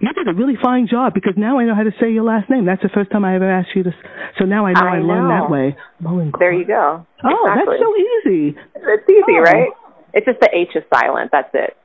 You 0.00 0.12
did 0.12 0.28
a 0.28 0.32
really 0.34 0.54
fine 0.62 0.86
job 0.88 1.12
because 1.12 1.34
now 1.36 1.58
I 1.58 1.64
know 1.64 1.74
how 1.74 1.82
to 1.82 1.90
say 2.00 2.12
your 2.12 2.22
last 2.22 2.48
name. 2.48 2.64
That's 2.66 2.82
the 2.82 2.88
first 2.94 3.10
time 3.10 3.24
I 3.24 3.34
ever 3.34 3.50
asked 3.50 3.70
you 3.74 3.82
to. 3.82 3.88
s- 3.90 3.94
So 4.38 4.44
now 4.44 4.64
I 4.64 4.72
know 4.74 4.86
I, 4.86 4.96
I 4.96 5.00
learned 5.00 5.30
that 5.30 5.50
way. 5.50 5.76
Mulling 6.00 6.32
There 6.38 6.52
you 6.52 6.64
go. 6.64 7.04
Oh, 7.24 7.50
exactly. 7.50 7.76
that's 7.78 7.82
so 7.82 8.30
easy. 8.30 8.56
It's 8.76 9.08
easy, 9.10 9.38
Oh. 9.38 9.42
right? 9.42 9.68
It's 10.14 10.24
just 10.26 10.38
the 10.40 10.48
H 10.54 10.68
is 10.76 10.84
silent. 10.94 11.30
That's 11.32 11.50
it. 11.54 11.76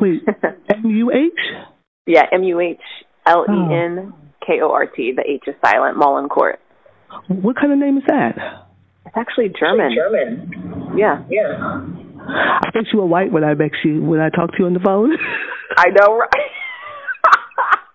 Wait, 0.00 0.22
M 0.74 0.86
U 0.90 1.12
H? 1.12 1.32
Yeah, 2.06 2.24
M 2.32 2.42
U 2.42 2.58
H 2.58 2.80
L 3.26 3.44
E 3.48 3.74
N 3.74 4.12
K 4.44 4.60
O 4.62 4.72
R 4.72 4.86
T. 4.86 5.12
The 5.14 5.22
H 5.24 5.44
is 5.46 5.54
silent. 5.64 5.96
Muhlenkort. 5.96 6.56
What 7.28 7.56
kind 7.56 7.72
of 7.72 7.78
name 7.78 7.98
is 7.98 8.04
that? 8.08 8.36
It's 9.06 9.16
actually 9.16 9.48
German. 9.58 9.94
German. 9.94 10.94
Yeah. 10.98 11.22
Yeah. 11.30 11.56
I 12.28 12.70
thought 12.72 12.86
you 12.92 12.98
were 12.98 13.06
white 13.06 13.30
when 13.32 13.44
I 13.44 13.54
met 13.54 13.70
you 13.84 14.02
when 14.02 14.20
I 14.20 14.30
talked 14.30 14.52
to 14.54 14.58
you 14.60 14.66
on 14.66 14.74
the 14.74 14.80
phone. 14.80 15.12
I 15.78 15.88
know, 15.90 16.16
right? 16.18 16.28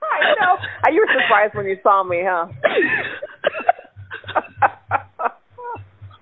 I 0.03 0.33
know. 0.39 0.53
Uh, 0.55 0.89
You 0.91 1.01
were 1.01 1.21
surprised 1.21 1.55
when 1.55 1.65
you 1.65 1.77
saw 1.83 2.03
me, 2.03 2.21
huh? 2.23 2.47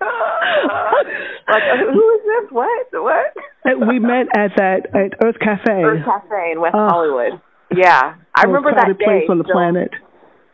like, 0.00 1.62
who 1.92 2.14
is 2.14 2.22
this? 2.24 2.50
What? 2.52 2.86
What? 2.92 3.88
We 3.88 3.98
met 3.98 4.26
at 4.36 4.52
that 4.56 4.86
at 4.94 5.24
Earth 5.24 5.36
Cafe. 5.40 5.70
Earth 5.72 6.04
Cafe 6.04 6.52
in 6.52 6.60
West 6.60 6.74
Oh. 6.76 6.88
Hollywood. 6.88 7.40
Yeah, 7.76 8.14
I 8.34 8.42
remember 8.46 8.70
that 8.72 8.80
crowded 8.82 8.98
day. 8.98 9.04
place 9.04 9.24
on 9.30 9.38
the 9.38 9.44
so- 9.46 9.52
planet. 9.52 9.90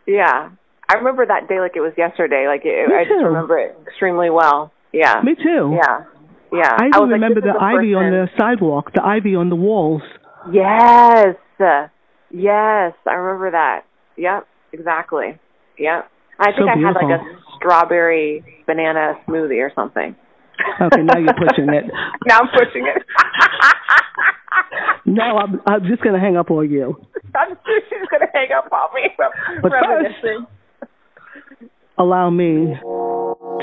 Yeah, 0.07 0.51
I 0.89 0.95
remember 0.95 1.27
that 1.27 1.49
day 1.49 1.61
like 1.61 1.77
it 1.77 1.81
was 1.81 1.93
yesterday. 1.97 2.47
Like 2.47 2.63
it, 2.65 2.91
I 2.93 3.05
just 3.05 3.23
remember 3.25 3.59
it 3.59 3.77
extremely 3.87 4.31
well. 4.31 4.73
Yeah. 4.93 5.21
Me 5.25 5.35
too. 5.35 5.77
Yeah. 5.77 6.05
Yeah. 6.53 6.77
I 6.79 6.87
was 6.99 7.09
even 7.09 7.21
like, 7.21 7.21
remember 7.21 7.41
the 7.41 7.59
ivy 7.59 7.95
on 7.95 8.11
the 8.11 8.29
sidewalk, 8.39 8.93
the 8.95 9.03
ivy 9.05 9.35
on 9.35 9.49
the 9.51 9.57
walls. 9.57 10.03
Yes. 10.53 11.37
Yes, 12.31 12.93
I 13.07 13.15
remember 13.15 13.51
that. 13.53 13.85
Yep, 14.17 14.47
exactly. 14.73 15.39
Yep. 15.79 16.11
I 16.39 16.51
So 16.53 16.59
think 16.59 16.71
I 16.71 16.77
had 16.87 16.95
like 16.95 17.21
a 17.21 17.25
strawberry 17.57 18.45
banana 18.67 19.15
smoothie 19.27 19.61
or 19.65 19.73
something. 19.75 20.15
Okay, 20.81 21.03
now 21.03 21.19
you're 21.19 21.35
pushing 21.35 21.69
it. 21.73 21.85
now 22.27 22.41
I'm 22.41 22.49
pushing 22.49 22.87
it. 22.87 23.03
No, 25.07 25.23
I'm 25.23 25.61
I'm 25.67 25.85
just 25.87 26.03
gonna 26.03 26.19
hang 26.21 26.37
up 26.37 26.51
on 26.51 26.71
you. 26.71 26.97
I'm 27.35 27.57
sure 27.65 27.81
she's 27.89 28.09
gonna 28.11 28.31
hang 28.33 28.49
up 28.57 28.71
on 28.73 28.89
me 28.95 29.11
from 29.17 29.31
But 29.63 29.73
first-. 29.73 30.47
Allow 31.99 32.29
me 32.31 32.77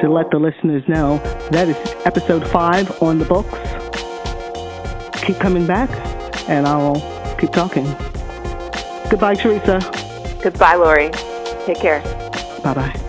to 0.02 0.10
let 0.10 0.32
the 0.32 0.40
listeners 0.40 0.84
know 0.88 1.18
that 1.52 1.70
is 1.70 1.78
episode 2.06 2.48
five 2.48 2.90
on 3.02 3.20
the 3.20 3.26
books. 3.26 3.54
Keep 5.24 5.38
coming 5.38 5.68
back, 5.68 5.90
and 6.50 6.68
I'll 6.68 6.96
keep 7.38 7.52
talking. 7.52 7.86
Goodbye, 9.10 9.36
Teresa. 9.36 9.80
Goodbye, 10.42 10.76
Lori. 10.76 11.12
Take 11.66 11.80
care. 11.80 12.02
Bye 12.64 12.74
bye. 12.74 13.00